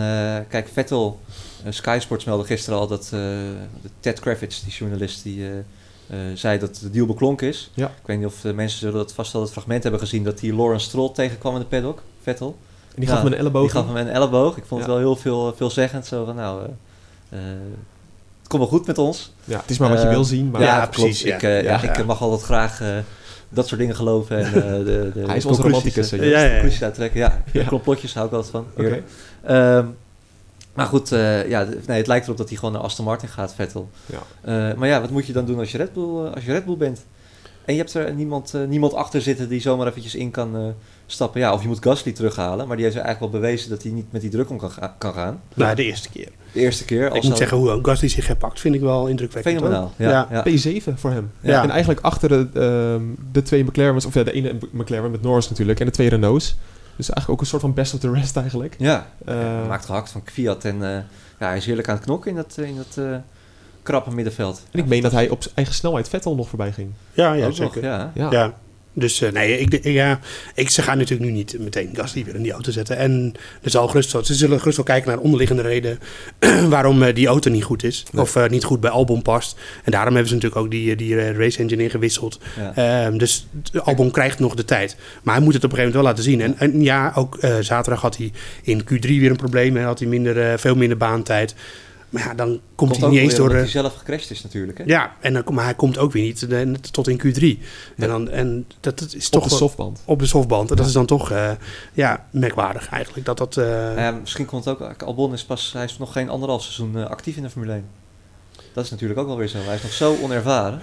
[0.49, 1.21] kijk, Vettel,
[1.69, 3.13] Sky Sports meldde gisteren al dat
[4.01, 5.45] Ted Kravitz, die journalist, die
[6.35, 7.71] zei dat de deal beklonken is.
[7.75, 7.87] Ja.
[7.87, 10.41] Ik weet niet of de mensen zullen dat vast wel het fragment hebben gezien dat
[10.41, 12.57] hij Lawrence Stroll tegenkwam in de paddock, Vettel.
[12.95, 13.63] En die gaf hem een elleboog.
[13.63, 14.57] Die gaf hem een elleboog.
[14.57, 16.07] Ik vond het wel heel veel, veelzeggend.
[16.07, 16.63] Zo van, nou,
[17.29, 19.33] het komt wel goed met ons.
[19.45, 20.51] Ja, het is maar wat je wil zien.
[20.51, 21.23] Maar ja, precies.
[21.23, 22.83] Ik, ja, ik mag altijd graag
[23.49, 24.39] dat soort dingen geloven.
[24.39, 24.53] En,
[24.85, 26.11] de, de Hij is onze romanticus.
[26.11, 26.81] Ja, ja, ja.
[26.81, 27.21] uittrekken.
[27.21, 27.65] Ja, ja.
[27.65, 28.67] complotjes hou ik altijd van.
[28.77, 29.77] Okay.
[29.77, 29.97] Um,
[30.75, 33.55] maar goed, uh, ja, nee, het lijkt erop dat hij gewoon naar Aston Martin gaat,
[33.55, 33.91] Vettel.
[34.07, 34.71] Ja.
[34.71, 36.53] Uh, maar ja, wat moet je dan doen als je Red Bull, uh, als je
[36.53, 37.05] Red Bull bent?
[37.65, 40.75] En je hebt er niemand, niemand achter zitten die zomaar eventjes in kan
[41.07, 41.41] stappen.
[41.41, 44.13] Ja, of je moet Gasly terughalen, maar die heeft eigenlijk wel bewezen dat hij niet
[44.13, 45.41] met die druk om kan, ga kan gaan.
[45.55, 46.29] Nou, de eerste keer.
[46.53, 47.15] De eerste keer.
[47.15, 49.57] Ik moet zeggen, hoe Gasly zich herpakt, vind ik wel indrukwekkend.
[49.57, 50.45] Fenomenaal, ja, ja.
[50.49, 51.31] P7 voor hem.
[51.41, 51.63] Ja.
[51.63, 55.49] En eigenlijk achter de, uh, de twee McLaren's, of ja, de ene McLaren met Norris
[55.49, 56.57] natuurlijk, en de twee Renaults.
[57.01, 58.75] Dus eigenlijk ook een soort van best of the rest eigenlijk.
[58.79, 60.89] Ja, uh, maakt gehakt van Fiat en uh,
[61.39, 63.17] ja, hij is heerlijk aan het knokken in dat, in dat uh,
[63.83, 64.63] krappe middenveld.
[64.71, 66.91] En ik meen dat hij op eigen snelheid Vettel nog voorbij ging.
[67.13, 67.83] Ja, ja zeker.
[67.83, 68.31] Nog, ja.
[68.31, 68.55] ja.
[69.01, 70.21] Dus uh, nee, ik, ja,
[70.55, 72.97] ik, ze gaan natuurlijk nu niet meteen Gasly weer in die auto zetten.
[72.97, 75.99] En er zal gerust, ze zullen gerust wel kijken naar onderliggende reden
[76.69, 78.05] waarom uh, die auto niet goed is.
[78.13, 78.23] Nee.
[78.23, 79.59] Of uh, niet goed bij Albon past.
[79.85, 82.41] En daarom hebben ze natuurlijk ook die, die race engine ingewisseld.
[82.75, 83.07] Ja.
[83.07, 83.47] Um, dus
[83.85, 84.97] Albon krijgt nog de tijd.
[85.23, 86.59] Maar hij moet het op een gegeven moment wel laten zien.
[86.59, 88.33] En, en ja, ook zaterdag had hij
[88.63, 89.77] in Q3 weer een probleem.
[89.77, 91.55] En had hij minder, veel minder baantijd.
[92.11, 93.47] Maar ja, dan komt, komt hij niet eens door...
[93.47, 94.79] Omdat hij zelf gecrashed is natuurlijk.
[94.79, 94.85] Hè?
[94.85, 97.41] Ja, en dan, maar hij komt ook weer niet de, tot in Q3.
[97.41, 97.59] Nee.
[97.97, 99.43] En, dan, en dat, dat is toch...
[99.43, 100.03] Op de softband.
[100.05, 100.71] Op de softband.
[100.71, 101.51] En dat is dan toch uh,
[101.93, 103.27] ja, merkwaardig eigenlijk.
[103.27, 103.97] Dat dat, uh...
[103.97, 105.03] ja, misschien komt het ook...
[105.03, 105.73] Albon is pas...
[105.73, 107.85] Hij is nog geen anderhalf seizoen actief in de Formule 1.
[108.73, 109.59] Dat is natuurlijk ook wel weer zo.
[109.59, 110.81] Hij is nog zo onervaren.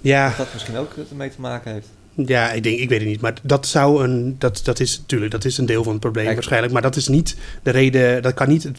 [0.00, 0.28] Ja.
[0.28, 1.88] Dat dat misschien ook ermee te maken heeft.
[2.26, 3.20] Ja, ik denk, ik weet het niet.
[3.20, 4.36] Maar dat zou een.
[4.38, 6.72] Dat, dat is natuurlijk, dat is een deel van het probleem waarschijnlijk.
[6.72, 8.22] Maar dat is niet de reden.
[8.22, 8.70] Dat kan niet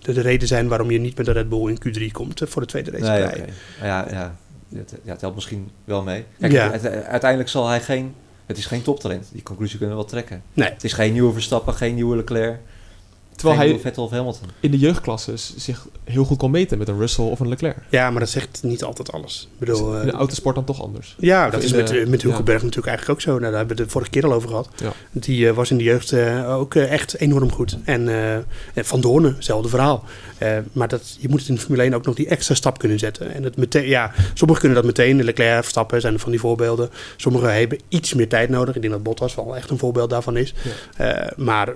[0.00, 2.62] de reden zijn waarom je niet met de Red Bull in Q3 komt eh, voor
[2.62, 3.10] de tweede race.
[3.10, 3.44] Nee, okay.
[3.82, 4.36] Ja, ja.
[4.74, 6.24] Het, ja, het helpt misschien wel mee.
[6.40, 6.70] Kijk, ja.
[7.08, 8.14] uiteindelijk zal hij geen.
[8.46, 9.28] Het is geen toptalent.
[9.32, 10.42] Die conclusie kunnen we wel trekken.
[10.52, 10.68] Nee.
[10.68, 12.58] Het is geen nieuwe Verstappen, geen nieuwe Leclerc.
[13.38, 14.48] Terwijl hij Vettel of Hamilton.
[14.60, 17.76] in de jeugdklasses zich heel goed kon meten met een Russell of een Leclerc.
[17.90, 19.48] Ja, maar dat zegt niet altijd alles.
[19.52, 21.16] Ik bedoel, in de uh, autosport dan toch anders?
[21.18, 22.64] Ja, dat is met, de, met Hulkenberg ja.
[22.64, 23.30] natuurlijk eigenlijk ook zo.
[23.30, 24.68] Nou, daar hebben we het de vorige keer al over gehad.
[24.76, 24.92] Ja.
[25.10, 27.78] Die uh, was in de jeugd uh, ook echt enorm goed.
[27.84, 30.04] En Van Doornen, hetzelfde verhaal.
[30.72, 33.34] maar dat, je moet in de Formule 1 ook nog die extra stap kunnen zetten.
[33.34, 35.16] En het meteen, ja, sommigen kunnen dat meteen.
[35.16, 36.90] De Leclerc, Verstappen zijn van die voorbeelden.
[37.16, 38.74] Sommigen hebben iets meer tijd nodig.
[38.74, 40.54] Ik denk dat Bottas wel echt een voorbeeld daarvan is.
[40.96, 41.32] Ja.
[41.36, 41.74] maar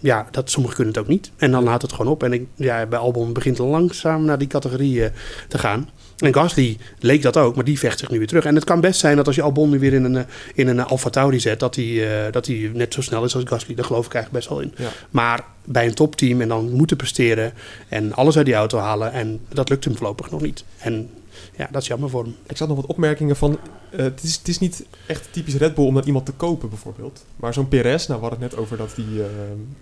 [0.00, 1.30] ja, dat, sommigen kunnen het ook niet.
[1.36, 2.22] En dan laat het gewoon op.
[2.22, 5.10] En ik, ja, bij Albon begint langzaam naar die categorieën
[5.48, 5.88] te gaan.
[6.18, 8.44] En Gasly leek dat ook, maar die vecht zich nu weer terug.
[8.44, 10.84] En het kan best zijn dat als je Albon nu weer in een, in een
[10.84, 13.74] Alfa Tauri zet, dat hij, uh, dat hij net zo snel is als Gasly.
[13.74, 14.74] Daar geloof ik eigenlijk best wel in.
[14.84, 14.90] Ja.
[15.10, 17.52] Maar bij een topteam en dan moeten presteren
[17.88, 19.12] en alles uit die auto halen.
[19.12, 20.64] En dat lukt hem voorlopig nog niet.
[20.78, 21.10] En
[21.56, 22.36] ja, dat is jammer voor hem.
[22.46, 23.58] Ik zat nog wat opmerkingen van.
[23.90, 26.68] Uh, het, is, het is niet echt typisch Red Bull om dan iemand te kopen,
[26.68, 27.24] bijvoorbeeld.
[27.36, 29.24] Maar zo'n PRS, nou, we hadden het net over dat die uh,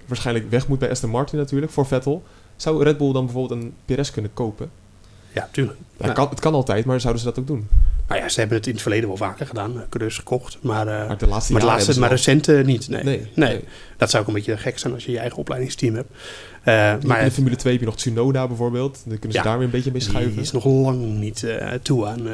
[0.07, 2.23] waarschijnlijk weg moet bij Aston Martin natuurlijk voor Vettel.
[2.57, 4.71] Zou Red Bull dan bijvoorbeeld een PRS kunnen kopen?
[5.33, 5.79] Ja, tuurlijk.
[5.97, 7.69] Ja, kan, het kan altijd, maar zouden ze dat ook doen?
[8.09, 9.85] Nou ja, ze hebben het in het verleden wel vaker gedaan.
[9.89, 10.59] Coureurs gekocht.
[10.61, 12.89] Maar, uh, maar de laatste, maar, de laatste, maar recent niet.
[12.89, 13.03] Nee.
[13.05, 13.49] Nee, nee.
[13.49, 13.65] nee.
[13.97, 16.11] Dat zou ook een beetje gek zijn als je je eigen opleidingsteam hebt.
[16.69, 18.99] Uh, maar in de Formule 2 heb je nog Tsunoda bijvoorbeeld.
[19.05, 20.33] Dan kunnen ze daar weer een beetje mee schuiven.
[20.33, 21.47] Die is nog lang niet
[21.83, 22.29] toe aan,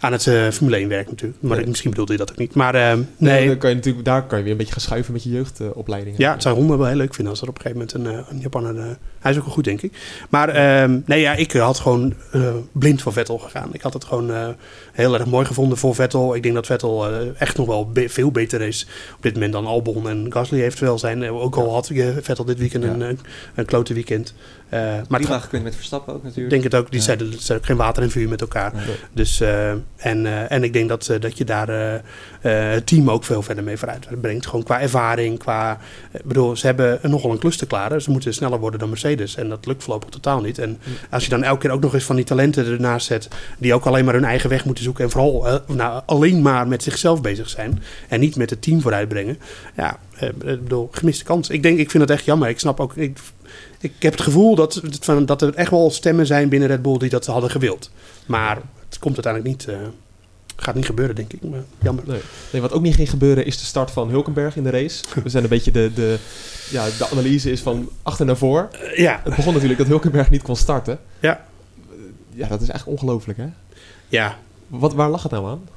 [0.00, 1.42] aan het Formule 1 werk natuurlijk.
[1.42, 1.66] Maar nee.
[1.66, 2.54] misschien bedoelde je dat ook niet.
[2.54, 3.06] Maar nee.
[3.16, 5.30] nee dan kan je natuurlijk, daar kan je weer een beetje gaan schuiven met je
[5.30, 6.20] jeugdopleidingen.
[6.20, 8.34] ja, het zou Honda wel heel leuk vinden als er op een gegeven moment een,
[8.34, 8.98] een Japaner...
[9.18, 9.92] hij is ook wel goed, denk ik.
[10.28, 12.14] Maar ehm, nee, ja, ik had gewoon
[12.72, 13.68] blind voor Vettel gegaan.
[13.72, 14.56] Ik had het gewoon
[14.92, 16.34] heel erg mooi gevonden voor Vettel.
[16.34, 18.86] Ik denk dat Vettel echt nog wel be veel beter is
[19.16, 21.30] op dit moment dan Albon en Gasly heeft wel zijn.
[21.30, 21.90] Ook al had
[22.20, 23.14] Vettel dit weekend ja.
[23.54, 24.34] Een, klote weekend.
[24.74, 26.50] Uh, maar Prima gekund met Verstappen ook natuurlijk.
[26.50, 26.90] denk het ook.
[26.90, 28.74] Die zeiden, er ook geen water en vuur met elkaar.
[28.74, 28.84] Nee.
[29.12, 32.02] Dus, uh, en, uh, en ik denk dat, dat je daar
[32.40, 34.46] het team ook veel verder mee vooruit brengt.
[34.46, 35.78] Gewoon qua ervaring, qua...
[36.12, 38.02] Ik bedoel, ze hebben nogal een klus te klaren.
[38.02, 39.36] Ze moeten sneller worden dan Mercedes.
[39.36, 40.58] En dat lukt voorlopig totaal niet.
[40.58, 40.78] En
[41.10, 43.28] als je dan elke keer ook nog eens van die talenten ernaast zet...
[43.58, 45.04] die ook alleen maar hun eigen weg moeten zoeken...
[45.04, 47.82] en vooral nou, alleen maar met zichzelf bezig zijn...
[48.08, 49.38] en niet met het team vooruitbrengen...
[49.76, 51.50] ja, ik bedoel, gemiste kans.
[51.50, 52.48] Ik denk, ik vind het echt jammer.
[52.48, 52.96] Ik snap ook...
[52.96, 53.18] Ik,
[53.80, 54.82] ik heb het gevoel dat,
[55.24, 57.90] dat er echt wel stemmen zijn binnen Red Bull die dat hadden gewild.
[58.26, 58.58] Maar
[58.88, 59.68] het komt uiteindelijk niet.
[59.68, 59.88] Uh,
[60.56, 61.42] gaat niet gebeuren, denk ik.
[61.42, 62.04] Maar jammer.
[62.06, 62.20] Nee.
[62.52, 62.60] nee.
[62.60, 65.04] wat ook niet ging gebeuren is de start van Hulkenberg in de race.
[65.22, 66.18] We zijn een beetje de, de,
[66.70, 68.68] ja, de analyse is van achter naar voor.
[68.72, 69.20] Uh, ja.
[69.24, 70.98] Het begon natuurlijk dat Hulkenberg niet kon starten.
[71.20, 71.46] Ja.
[72.32, 73.46] Ja, dat is eigenlijk ongelooflijk, hè?
[74.08, 74.38] Ja.
[74.66, 75.68] Wat, waar lag het nou aan?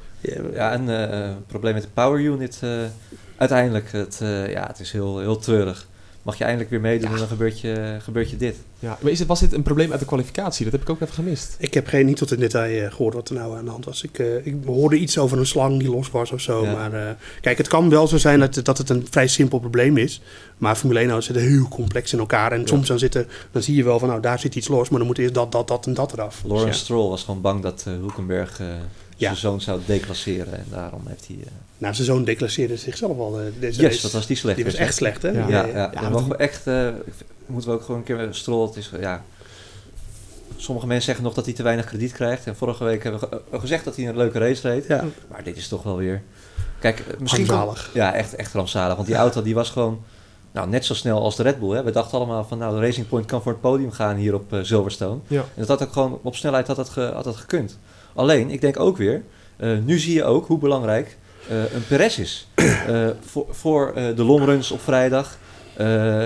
[0.53, 2.59] Ja, een uh, probleem met de power unit
[3.37, 3.91] uiteindelijk.
[3.91, 4.17] Het,
[4.49, 5.87] ja, het is heel, heel treurig.
[6.23, 8.55] Mag je eindelijk weer meedoen en dan gebeurt je, gebeurt je dit.
[8.79, 10.63] Ja, maar is het, was dit een probleem uit de kwalificatie?
[10.63, 11.55] Dat heb ik ook even gemist.
[11.59, 13.85] Ik heb geen, niet tot in detail uh, gehoord wat er nou aan de hand
[13.85, 14.03] was.
[14.03, 16.63] Ik, uh, ik hoorde iets over een slang die los was of zo.
[16.63, 16.71] Ja.
[16.71, 17.09] Maar uh,
[17.41, 20.21] kijk, het kan wel zo zijn dat, dat het een vrij simpel probleem is.
[20.57, 22.51] Maar Formule 1 auto's zitten heel complex in elkaar.
[22.51, 22.67] En ja.
[22.67, 24.89] soms dan, zitten, dan zie je wel van, nou daar zit iets los.
[24.89, 26.41] Maar dan moet eerst dat, dat, dat en dat eraf.
[26.43, 28.61] Lawrence dus, Stroll was gewoon bang dat Hulkenberg
[29.23, 30.53] zijn zoon zou declasseren.
[30.53, 31.37] En daarom heeft hij...
[31.77, 33.41] Nou, zijn zoon declasseerde zichzelf al.
[33.41, 34.55] Uh, deze yes, dat was die slecht.
[34.55, 35.29] Die was echt slecht, hè?
[35.29, 35.91] Ja, ja, ja.
[35.93, 36.09] ja.
[36.09, 36.89] mogen we echt, uh,
[37.45, 38.67] moeten we ook gewoon een keer strollen.
[38.67, 39.23] Het is, ja.
[40.55, 42.45] Sommige mensen zeggen nog dat hij te weinig krediet krijgt.
[42.45, 44.87] En vorige week hebben we gezegd dat hij een leuke race reed.
[44.87, 45.05] Ja.
[45.29, 46.21] Maar dit is toch wel weer...
[46.79, 47.47] Kijk, misschien...
[47.47, 47.89] Rampzalig.
[47.93, 48.95] Ja, echt, echt rampzalig.
[48.95, 50.03] Want die auto die was gewoon
[50.53, 51.75] nou, net zo snel als de Red Bull.
[51.75, 51.83] Hè.
[51.83, 54.53] We dachten allemaal van nou, de Racing Point kan voor het podium gaan hier op
[54.53, 55.19] uh, Silverstone.
[55.27, 55.39] Ja.
[55.39, 57.79] En dat had ook gewoon op snelheid had dat, ge, had dat gekund.
[58.15, 59.23] Alleen, ik denk ook weer,
[59.57, 61.17] uh, nu zie je ook hoe belangrijk
[61.51, 62.47] uh, een Perez is.
[63.25, 65.37] Voor voor de longruns op vrijdag.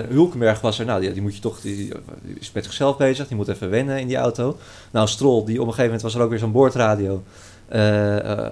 [0.08, 1.92] Hulkenberg was er, nou die, die moet je toch, die, die,
[2.38, 4.56] is met zichzelf bezig, die moet even wennen in die auto.
[4.90, 7.22] Nou, Stroll, die op een gegeven moment was er ook weer zo'n boordradio.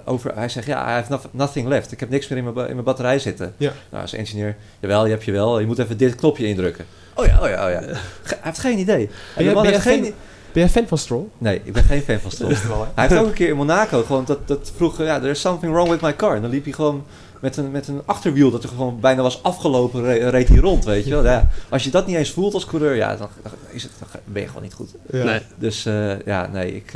[0.05, 1.91] Over, hij zegt, ja, I have nothing left.
[1.91, 3.53] Ik heb niks meer in mijn, in mijn batterij zitten.
[3.57, 3.71] Ja.
[3.89, 5.59] Nou, als engineer, jawel, je hebt je wel.
[5.59, 6.85] Je moet even dit knopje indrukken.
[7.15, 7.79] Oh ja, oh ja, oh ja.
[7.79, 9.09] Hij heeft geen idee.
[9.35, 10.13] Ben je geen...
[10.51, 11.25] Ben jij fan van Stroll?
[11.37, 12.55] Nee, ik ben geen fan van Stroll.
[12.93, 15.89] hij heeft ook een keer in Monaco gewoon dat, dat vroeg, ja, there's something wrong
[15.89, 16.35] with my car.
[16.35, 17.05] En dan liep hij gewoon
[17.41, 20.85] met een, met een achterwiel dat er gewoon bijna was afgelopen, re reed hij rond,
[20.85, 21.25] weet je wel.
[21.33, 24.21] Ja, als je dat niet eens voelt als coureur, ja, dan, dan, is het, dan
[24.25, 24.89] ben je gewoon niet goed.
[25.11, 25.23] Ja.
[25.23, 25.41] Nee.
[25.55, 26.91] Dus uh, ja, nee, ik...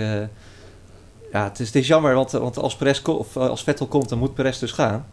[1.31, 4.59] Ja, het is, jammer, want, want als, Perez of als Vettel komt, dan moet Perez
[4.59, 5.05] dus gaan.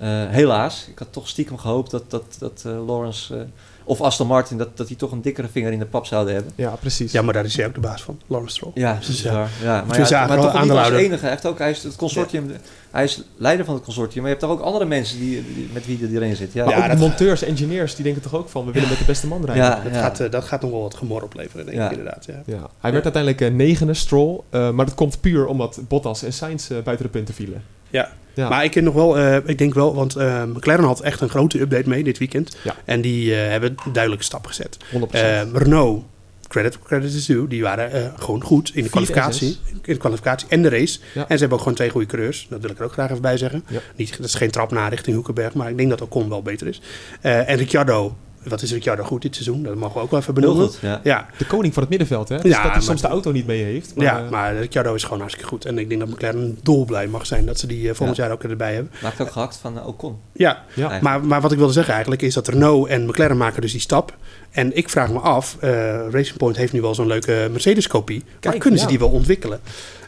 [0.00, 3.46] Uh, helaas, ik had toch stiekem gehoopt dat, dat, dat Lawrence
[3.90, 6.52] of Aston Martin, dat, dat die toch een dikkere vinger in de pap zouden hebben.
[6.54, 7.12] Ja, precies.
[7.12, 8.72] Ja, maar daar is hij ook de baas van, Lawrence Stroll.
[8.74, 9.46] Ja, dus, ja.
[9.62, 9.84] ja.
[9.86, 11.20] Maar, ja, maar toch niet als enige.
[11.20, 12.56] Hij, heeft ook, hij is het consortium, ja.
[12.90, 15.68] hij is leider van het consortium, maar je hebt toch ook andere mensen die, die
[15.72, 16.52] met wie er erin zit.
[16.52, 19.04] Ja, ja ook de monteurs, engineers, die denken toch ook van, we willen met de
[19.04, 19.64] beste man rijden.
[19.64, 22.24] Ja, dat, Gaat, uh, dat gaat nog wel wat gemor opleveren, denk ik inderdaad.
[22.24, 22.42] Ja.
[22.46, 22.70] Ja.
[22.80, 26.68] Hij werd uiteindelijk uh, negende, Stroll, uh, maar dat komt puur omdat Bottas en Sainz
[26.68, 27.62] buiten de punten vielen.
[27.90, 28.48] Ja, ja.
[28.48, 31.60] Maar ik, nog wel, uh, ik denk wel, want uh, McLaren had echt een grote
[31.60, 32.56] update mee dit weekend.
[32.62, 32.76] Ja.
[32.84, 34.76] En die uh, hebben duidelijke stap gezet.
[34.94, 35.52] 100%.
[35.52, 36.04] Renault,
[36.48, 39.58] credit credit is due, die waren gewoon goed in de kwalificatie.
[39.70, 40.98] In de kwalificatie en de race.
[41.14, 41.20] Ja.
[41.20, 42.46] En ze hebben ook gewoon twee goede coureurs.
[42.50, 43.64] Dat wil ik er ook graag even bij zeggen.
[43.96, 46.66] Niet, dat is geen trap naar richting Hoekenberg, maar ik denk dat Ocon wel beter
[46.66, 46.80] is.
[47.20, 49.62] en Ricciardo, wat is Ricciardo goed dit seizoen?
[49.62, 50.66] Dat mogen we ook wel even benoemen.
[50.66, 51.00] Goed, ja.
[51.04, 51.26] ja.
[51.38, 52.38] De koning van het middenveld, hè?
[52.38, 53.94] Dus ja, dat hij soms de auto niet mee heeft.
[53.94, 55.64] Maar, ja, maar Ricciardo is gewoon hartstikke goed.
[55.64, 58.24] En ik denk dat McLaren dolblij mag zijn dat ze die uh, volgend ja.
[58.24, 58.92] jaar ook erbij hebben.
[59.02, 60.16] Maakt ook gehakt van uh, Ocon.
[60.32, 60.98] Ja, ja.
[61.00, 63.80] Maar, maar wat ik wilde zeggen eigenlijk is dat Renault en McLaren maken dus die
[63.80, 64.16] stap.
[64.50, 65.70] En ik vraag me af, uh,
[66.10, 68.24] Racing Point heeft nu wel zo'n leuke Mercedes-kopie.
[68.42, 69.60] Maar kunnen ze die wel ontwikkelen?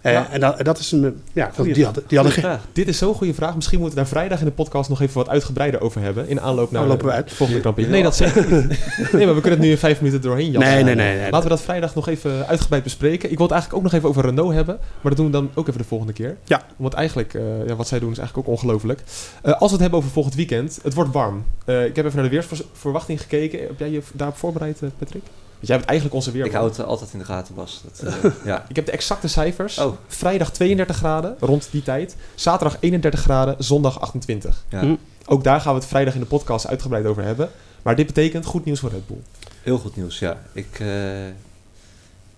[0.02, 0.30] Uh, ja.
[0.30, 1.22] En dat, dat, is een.
[1.32, 2.56] Ja, die hadden, die hadden geen.
[2.72, 3.54] Dit is zo'n goede vraag.
[3.54, 6.28] Misschien moeten we daar vrijdag in de podcast nog even wat uitgebreider over hebben.
[6.28, 6.98] In aanloop naar.
[6.98, 7.32] We uit.
[7.32, 8.80] Volgende Grand Nee, dat zeg ik niet.
[9.12, 10.74] Nee, maar we kunnen het nu in vijf minuten doorheen jassen.
[10.74, 13.30] Nee, nee, nee, nee, Laten we dat vrijdag nog even uitgebreid bespreken.
[13.30, 14.78] Ik wil het eigenlijk ook nog even over Renault hebben.
[14.78, 16.36] Maar dat doen we dan ook even de volgende keer.
[16.44, 16.62] Ja.
[16.76, 19.00] Want eigenlijk, uh, ja, wat zij doen is eigenlijk ook ongelooflijk.
[19.44, 20.78] Uh, als we het hebben over volgend weekend.
[20.82, 21.44] Het wordt warm.
[21.64, 23.58] ik heb even naar de weersverwachting gekeken.
[23.60, 25.22] Heb jij je daarop voorbereid, Patrick?
[25.62, 26.50] Jij bent eigenlijk onze weerman.
[26.50, 27.82] Ik hou het uh, altijd in de gaten, Bas.
[27.84, 28.64] Dat, uh, ja.
[28.68, 29.78] ik heb de exacte cijfers.
[29.78, 29.92] Oh.
[30.06, 32.16] Vrijdag 32 graden, rond die tijd.
[32.34, 34.64] Zaterdag 31 graden, zondag 28.
[34.68, 34.80] Ja.
[34.80, 34.94] Hm.
[35.26, 37.50] Ook daar gaan we het vrijdag in de podcast uitgebreid over hebben.
[37.82, 39.20] Maar dit betekent goed nieuws voor Red Bull.
[39.62, 40.42] Heel goed nieuws, ja.
[40.52, 41.34] Ik, uh, ik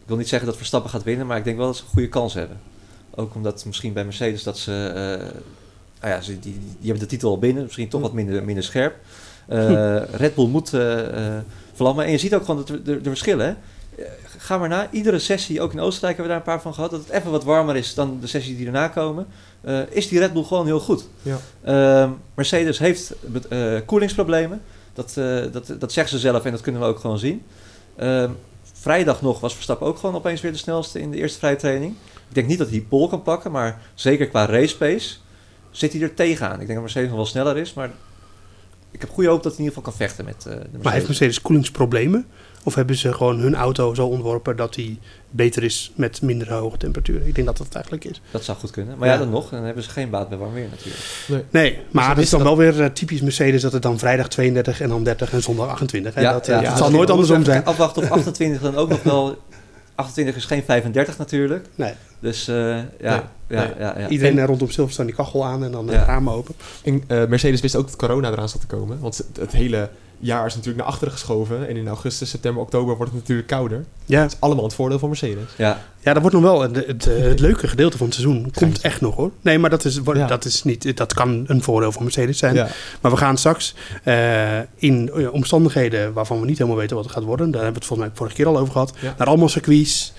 [0.06, 2.08] wil niet zeggen dat Verstappen gaat winnen, maar ik denk wel dat ze een goede
[2.08, 2.60] kans hebben.
[3.14, 4.70] Ook omdat misschien bij Mercedes dat ze...
[6.00, 7.62] nou ja, ze, die, die, hebben de titel al binnen.
[7.62, 8.06] Misschien toch hm.
[8.06, 8.96] wat minder, minder scherp.
[10.22, 10.72] Red Bull moet
[11.74, 12.04] vlammen.
[12.04, 13.46] En je ziet ook gewoon de, de, de verschillen.
[13.46, 13.54] Hè?
[14.38, 14.88] Ga maar na.
[14.90, 17.30] Iedere sessie, ook in Oostenrijk hebben we daar een paar van gehad, dat het even
[17.30, 19.26] wat warmer is dan de sessies die erna komen.
[19.64, 21.08] Uh, is die Red Bull gewoon heel goed.
[21.22, 21.38] Ja.
[22.04, 23.14] Uh, Mercedes heeft
[23.50, 24.62] uh, koelingsproblemen.
[24.92, 25.14] Dat,
[25.52, 27.42] dat, dat zeggen ze zelf en dat kunnen we ook gewoon zien.
[27.96, 28.30] Ehm,
[28.72, 31.94] vrijdag nog was Verstappen ook gewoon opeens weer de snelste in de eerste vrije training.
[32.28, 35.16] Ik denk niet dat hij pole kan pakken, maar zeker qua race pace
[35.70, 36.52] zit hij er tegenaan.
[36.52, 37.90] Ik denk dat Mercedes nog wel sneller is, maar
[38.94, 40.82] ik heb goede hoop dat hij in ieder geval kan vechten met uh, de Mercedes.
[40.82, 42.26] Maar heeft Mercedes koelingsproblemen?
[42.64, 44.98] Of hebben ze gewoon hun auto zo ontworpen dat die
[45.30, 47.26] beter is met minder hoge temperaturen?
[47.26, 48.20] Ik denk dat dat het eigenlijk is.
[48.30, 48.98] Dat zou goed kunnen.
[48.98, 51.02] Maar ja, dan nog, dan hebben ze geen baat bij warm weer natuurlijk.
[51.28, 54.28] Nee, nee maar het is dan wel weer uh, typisch Mercedes dat het dan vrijdag
[54.28, 56.14] 32 en dan 30 en zondag 28.
[56.14, 57.64] Ja, dat, uh, ja, het zal nooit andersom zijn.
[57.64, 59.38] Afwachten of 28 dan ook nog wel
[59.94, 61.66] 28 is geen 35 natuurlijk.
[61.74, 61.92] Nee.
[62.20, 65.70] Dus uh, ja, nee, ja, ja, ja, Iedereen en, rondom Silverstone die kachel aan en
[65.70, 66.54] dan de ramen open.
[66.84, 69.00] En, uh, Mercedes wist ook dat corona eraan zat te komen.
[69.00, 69.88] Want het, het hele
[70.24, 71.68] jaar is natuurlijk naar achteren geschoven.
[71.68, 73.84] En in augustus, september, oktober wordt het natuurlijk kouder.
[74.04, 74.22] Ja.
[74.22, 75.44] Dat is allemaal het voordeel van Mercedes.
[75.56, 78.50] Ja, Ja, dat wordt nog wel het, het, het leuke gedeelte van het seizoen.
[78.54, 79.30] Komt echt nog hoor.
[79.40, 80.26] Nee, maar dat, is, Ja.
[80.26, 82.54] dat, is niet, dat kan een voordeel voor Mercedes zijn.
[82.54, 82.68] Ja.
[83.00, 87.14] Maar we gaan straks eh, in eh, omstandigheden waarvan we niet helemaal weten wat het
[87.14, 87.50] gaat worden.
[87.50, 88.92] Daar hebben we het volgens mij vorige keer al over gehad.
[89.00, 89.14] Ja.
[89.18, 90.12] Naar allemaal circuits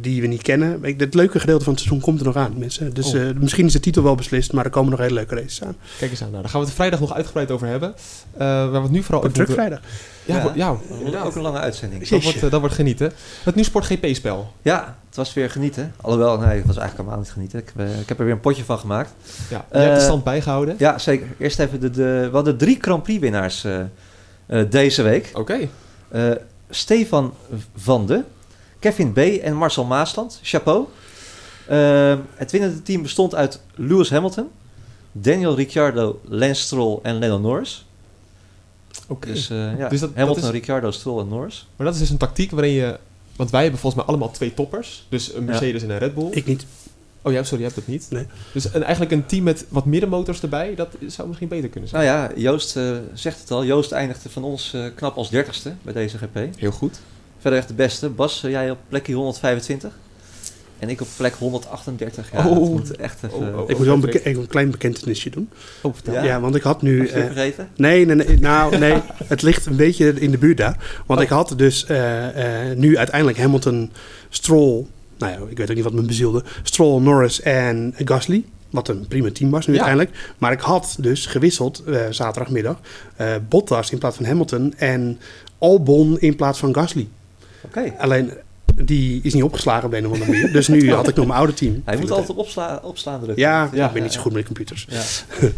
[0.00, 0.84] die we niet kennen.
[0.84, 2.94] Ik- Het leuke gedeelte van het seizoen komt er nog aan, mensen.
[2.94, 3.20] Dus Oh.
[3.28, 5.76] eh, misschien is de titel wel beslist, maar er komen nog hele leuke races aan.
[5.98, 6.30] Kijk eens aan.
[6.30, 7.94] Nou, daar gaan we het vrijdag nog uitgebreid over hebben.
[8.32, 9.80] Eh, waar we het nu vooral over druk vrijdag.
[10.24, 10.76] Ja, Ja.
[11.04, 12.08] ja, ook een lange uitzending.
[12.08, 13.12] Dat wordt, eh, dat wordt genieten.
[13.44, 14.52] Het Nieuwsport GP-spel.
[14.62, 15.94] Ja, het was weer genieten.
[16.00, 17.58] Alhoewel, nee, het was eigenlijk helemaal niet genieten.
[17.58, 19.10] Ik, heb, ik heb er weer een potje van gemaakt.
[19.50, 20.74] Ja, je hebt de stand bijgehouden.
[20.78, 21.26] Ja, zeker.
[21.38, 23.80] Eerst even de, de, we hadden drie Grand Prix winnaars eh,
[24.46, 25.30] eh, deze week.
[25.34, 25.58] Oké.
[26.08, 26.30] Eh,
[26.70, 27.34] Stefan
[27.76, 28.22] van de,
[28.80, 29.18] Kevin B.
[29.18, 30.38] en Marcel Maasland.
[30.42, 30.84] Chapeau.
[31.66, 34.48] Eh, het winnende team bestond uit Lewis Hamilton,
[35.12, 37.84] Daniel Ricciardo, Lance Stroll en Lennon Norris.
[39.08, 39.26] Oké.
[39.26, 41.66] Dus, eh, ja, Dus dat- Hamilton, dat is- Ricciardo, Stroll en Norris.
[41.76, 42.98] Maar dat is dus een tactiek waarin je...
[43.36, 45.06] Want wij hebben volgens mij allemaal twee toppers.
[45.08, 46.28] Dus een Mercedes en een Red Bull.
[46.30, 46.66] Ik niet.
[47.22, 48.06] Oh ja, sorry, je hebt het niet.
[48.10, 48.26] Nee.
[48.52, 52.04] Dus een, eigenlijk een team met wat middenmotors erbij, dat zou misschien beter kunnen zijn.
[52.04, 53.64] Nou ja, Joost eh, zegt het al.
[53.64, 56.38] Joost eindigde van ons eh, knap als dertigste bij deze GP.
[56.56, 57.00] Heel goed.
[57.40, 58.08] Verder echt de beste.
[58.08, 59.90] Bas, jij op plekje 125.
[60.78, 62.30] En ik op plek 138.
[62.32, 62.44] Ja, Oh.
[62.54, 63.38] dat moet echt even...
[63.54, 63.70] Oh, oh.
[63.70, 65.48] ik moet wel een, beke- een klein bekentenisje doen.
[65.80, 65.94] Oh.
[66.04, 66.24] Ja?
[66.24, 67.06] Ja, want ik had nu...
[67.06, 67.68] Eh, vergeten?
[67.76, 71.02] Nee, nee, nee, nou, nee, het ligt een beetje in de buurt daar.
[71.06, 71.24] Want Oh.
[71.24, 73.90] ik had dus eh, eh, nu uiteindelijk Hamilton,
[74.28, 74.86] Stroll,
[75.18, 78.44] nou ja, ik weet ook niet wat me bezielde, Stroll, Norris en Gasly.
[78.70, 79.80] Wat een prima team was nu Ja.
[79.84, 80.34] uiteindelijk.
[80.38, 82.80] Maar ik had dus gewisseld eh, zaterdagmiddag
[83.16, 85.18] eh, Bottas in plaats van Hamilton en
[85.58, 87.08] Albon in plaats van Gasly.
[87.64, 87.94] Oké.
[87.98, 88.32] Alleen
[88.84, 90.52] die is niet opgeslagen op een of andere manier.
[90.52, 91.82] Dus nu had ik nog mijn oude team.
[91.84, 93.42] Hij moet altijd op opsla opslaan drukken.
[93.44, 94.86] Ja, Ja, ik ben niet zo goed met computers.
[94.88, 95.00] Ja,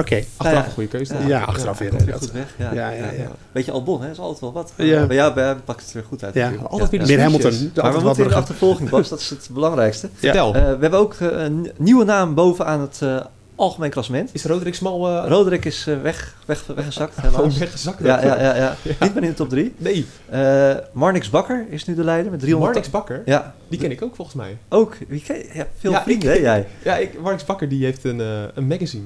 [0.00, 0.24] Oké.
[0.36, 0.64] Achteraf ja.
[0.64, 1.14] een goede keuze.
[1.14, 1.90] Ja, Ja, achteraf weer.
[1.92, 2.20] inderdaad.
[2.20, 2.54] goed weg.
[2.58, 3.30] Ja, Ja, ja, ja.
[3.52, 4.06] Beetje Albon, hè?
[4.06, 4.72] Dat is altijd wel wat.
[4.76, 5.06] Ja.
[5.06, 6.34] Maar ja, bij hem pakt het weer goed uit.
[6.34, 6.52] Ja.
[6.68, 7.20] Altijd weer Meer.
[7.20, 7.70] Hamilton.
[7.74, 9.08] Maar we moeten in de achtervolging, Bas.
[9.08, 10.08] Dat is het belangrijkste.
[10.14, 10.54] Vertel.
[10.54, 13.20] Eh, we hebben ook eh, een nieuwe naam bovenaan het eh,
[13.58, 14.30] algemeen klassement.
[14.32, 17.14] is Roderick Smal uh, Roderick is eh, weg, weg, weggezakt.
[17.20, 17.58] helaas.
[17.58, 18.02] weggezakt?
[18.02, 18.76] Ja, ja, ja, ja.
[18.82, 18.94] Ja.
[19.00, 19.74] Niet meer in de top 3.
[19.76, 22.72] Nee, Eh Marnix Bakker is nu de leider met 300.
[22.72, 24.58] Marnix Bakker, Ja, die ken ik ook volgens mij.
[24.68, 24.96] ook.
[25.08, 25.50] Wie ken je?
[25.52, 26.66] Ja, veel Ja, vrienden, ik- hè, jij?
[26.84, 28.18] Ja, ik, Marnix Bakker die heeft een,
[28.54, 29.04] een magazine.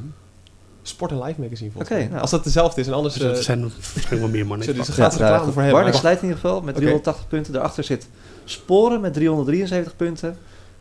[0.85, 2.09] Sport en Life magazine volgens Oké, mij.
[2.09, 2.21] nou.
[2.21, 3.15] Als dat dezelfde is en anders...
[3.15, 4.67] Dus er zijn waarschijnlijk wel meer mannen.
[4.67, 5.81] Zullen we ze Ja, reclame voor hebben?
[5.81, 6.81] Marnix leidt in ieder geval met Oké.
[6.85, 7.53] 380 punten.
[7.53, 8.07] Daarachter zit
[8.45, 10.37] Sporen met 373 punten.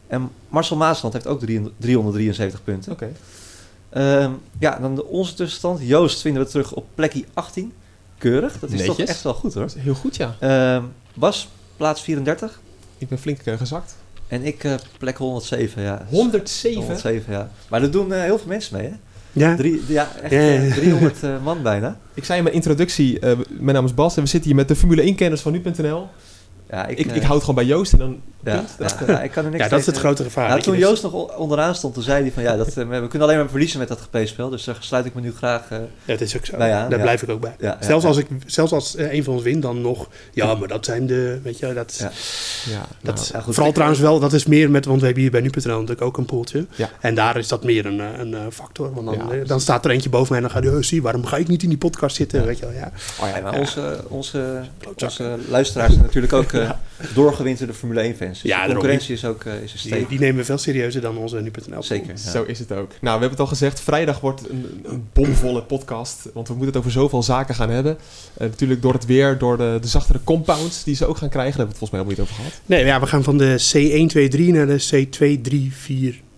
[0.07, 2.91] En Marcel Maasland heeft ook 300 373 punten.
[2.91, 3.11] Oké.
[4.59, 5.79] Ja, dan de, onze tussenstand.
[5.81, 7.73] Joost vinden we terug op plekje 18.
[8.17, 8.59] Keurig.
[8.59, 9.63] Dat is toch echt wel goed hoor.
[9.63, 10.35] Dat is heel goed, ja.
[10.39, 10.83] Ehm,
[11.13, 12.59] Bas, plaats 34.
[12.97, 13.95] Ik ben flink eh, gezakt.
[14.27, 16.05] En ik eh, plek 107, ja.
[16.09, 16.77] 107?
[16.79, 17.51] 107, ja.
[17.69, 18.95] Maar er doen eh, heel veel mensen mee, hè?
[19.31, 20.75] Ja, Drie, ja, echt Ja, ja, eh, ja.
[20.75, 21.97] 300 eh, man bijna.
[22.13, 24.67] Ik zei in mijn introductie, eh, mijn naam is Bas en we zitten hier met
[24.67, 26.07] de Formule 1-kenners van nu.nl.
[26.69, 28.21] Ja, ik, Ik, ik hou het gewoon bij Joost en dan...
[28.43, 30.47] ja, ja, ja, ik kan er niks ja, dat is het grote gevaar.
[30.49, 33.07] Nou, toen dus- Joost nog onderaan stond, toen zei hij van ja, dat, eh, we
[33.07, 34.49] kunnen alleen maar verliezen met dat GP-spel.
[34.49, 36.57] Dus daar sluit ik me nu graag eh, Ja, dat is ook zo.
[36.57, 36.97] Nou Daar ja.
[36.97, 37.55] blijf ik ook bij.
[37.59, 38.09] Ja, ja, zelfs, ja.
[38.09, 40.07] Als ik, zelfs als eh, een van ons wint, dan nog...
[40.33, 41.39] Ja, maar dat zijn de...
[41.43, 42.11] Weet je, dat, Ja.
[42.73, 43.53] Ja, dat, nou, goed.
[43.53, 44.85] vooral Ik- trouwens wel, dat is meer met...
[44.85, 46.65] Want we hebben hier bij nu.nl natuurlijk ook een poeltje.
[46.75, 46.89] Ja.
[46.99, 48.93] En daar is dat meer een, eh, een eh, factor.
[48.93, 50.73] Want dan, eh, dan staat er eentje boven mij en dan gaat hij...
[50.73, 52.39] Oh, zie, waarom ga ik niet in die podcast zitten?
[52.39, 52.45] Ja.
[52.45, 52.91] Weet je wel, ja.
[53.21, 53.59] oh ja, maar Ja.
[53.59, 54.61] onze, onze,
[55.03, 56.69] onze luisteraars zijn natuurlijk ook eh
[57.13, 58.30] doorgewinterde Formule 1-fans.
[58.43, 60.09] Ja, de concurrentie is ook eh, is een Die, steek.
[60.09, 61.83] die nemen we veel serieuzer dan onze nu.nl.
[61.83, 62.07] Zeker.
[62.23, 62.31] ja.
[62.31, 62.77] Zo is het ook.
[62.77, 63.79] Nou, we hebben het al gezegd.
[63.81, 66.29] Vrijdag wordt een, een bomvolle podcast.
[66.33, 67.97] Want we moeten het over zoveel zaken gaan hebben.
[68.33, 71.57] Eh, natuurlijk door het weer, door de, de zachtere compounds die ze ook gaan krijgen.
[71.57, 72.61] Daar hebben we het volgens mij helemaal niet over gehad.
[72.65, 75.07] Nee, ja, we gaan van de C123 naar de
[76.15, 76.29] C234.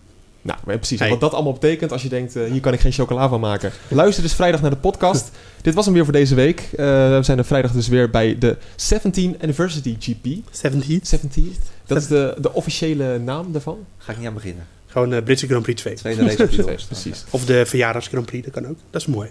[0.43, 0.99] Nou, precies.
[0.99, 1.09] Hey.
[1.09, 3.71] Wat dat allemaal betekent als je denkt, eh, hier kan ik geen chocola van maken.
[3.87, 5.31] Luister dus vrijdag naar de podcast.
[5.61, 6.59] Dit was hem weer voor deze week.
[6.59, 10.25] Eh, we zijn er vrijdag dus weer bij de 17 Anniversary GP.
[10.51, 10.99] 17.
[11.03, 13.77] 17 Dat is de, de officiële naam daarvan.
[13.97, 14.67] Ga ik niet aan beginnen.
[14.87, 15.93] Gewoon uh, Britse Grand Prix 2.
[15.93, 17.23] Tweede race op de precies.
[17.29, 18.77] Of de verjaardags Grand Prix, dat kan ook.
[18.89, 19.29] Dat is mooi.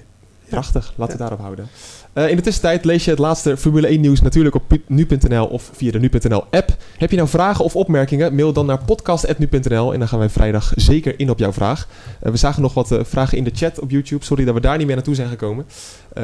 [0.52, 1.68] Prachtig, laten we daarop houden.
[2.12, 5.70] Eh, in de tussentijd lees je het laatste Formule 1 nieuws natuurlijk op nu.nl of
[5.72, 6.76] via de nu.nl app.
[6.96, 8.34] Heb je nou vragen of opmerkingen?
[8.34, 11.88] Mail dan naar podcast.nu.nl en dan gaan wij vrijdag zeker in op jouw vraag.
[12.20, 14.24] Eh, we zagen nog wat eh, vragen in de chat op YouTube.
[14.24, 15.66] Sorry dat we daar niet meer naartoe zijn gekomen.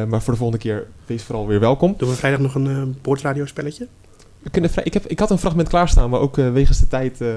[0.09, 1.95] Maar voor de volgende keer wees vooral weer welkom.
[1.97, 3.87] Doen we vrijdag nog een uh, boordradiospelletje?
[4.43, 6.89] We kunnen vrij- ik, heb, ik had een fragment klaarstaan, maar ook uh, wegens de
[6.89, 7.21] tijd...
[7.21, 7.29] Uh,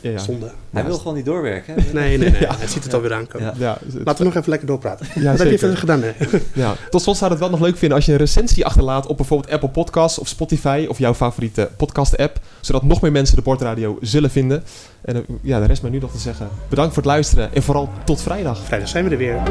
[0.00, 0.18] ja.
[0.18, 0.50] Zonde.
[0.70, 1.74] Hij wil gewoon niet doorwerken.
[1.74, 1.92] Hè?
[1.92, 2.40] Nee, nee, nee.
[2.46, 2.54] Ja.
[2.58, 3.46] Het ziet het alweer aankomen.
[3.46, 3.54] Ja.
[3.58, 5.06] Ja, Laten we nog even lekker doorpraten.
[5.14, 6.02] Ja, Wat heb je verder gedaan?
[6.02, 6.12] Hè?
[6.62, 9.16] Ja, tot slot zou het wel nog leuk vinden als je een recensie achterlaat op
[9.16, 13.98] bijvoorbeeld Apple Podcasts of Spotify of jouw favoriete podcast-app, zodat nog meer mensen de Bordradio
[14.00, 14.64] zullen vinden.
[15.02, 16.48] En uh, ja, de rest maar nu nog te zeggen.
[16.68, 18.58] Bedankt voor het luisteren en vooral tot vrijdag.
[18.64, 19.42] Vrijdag zijn we er weer.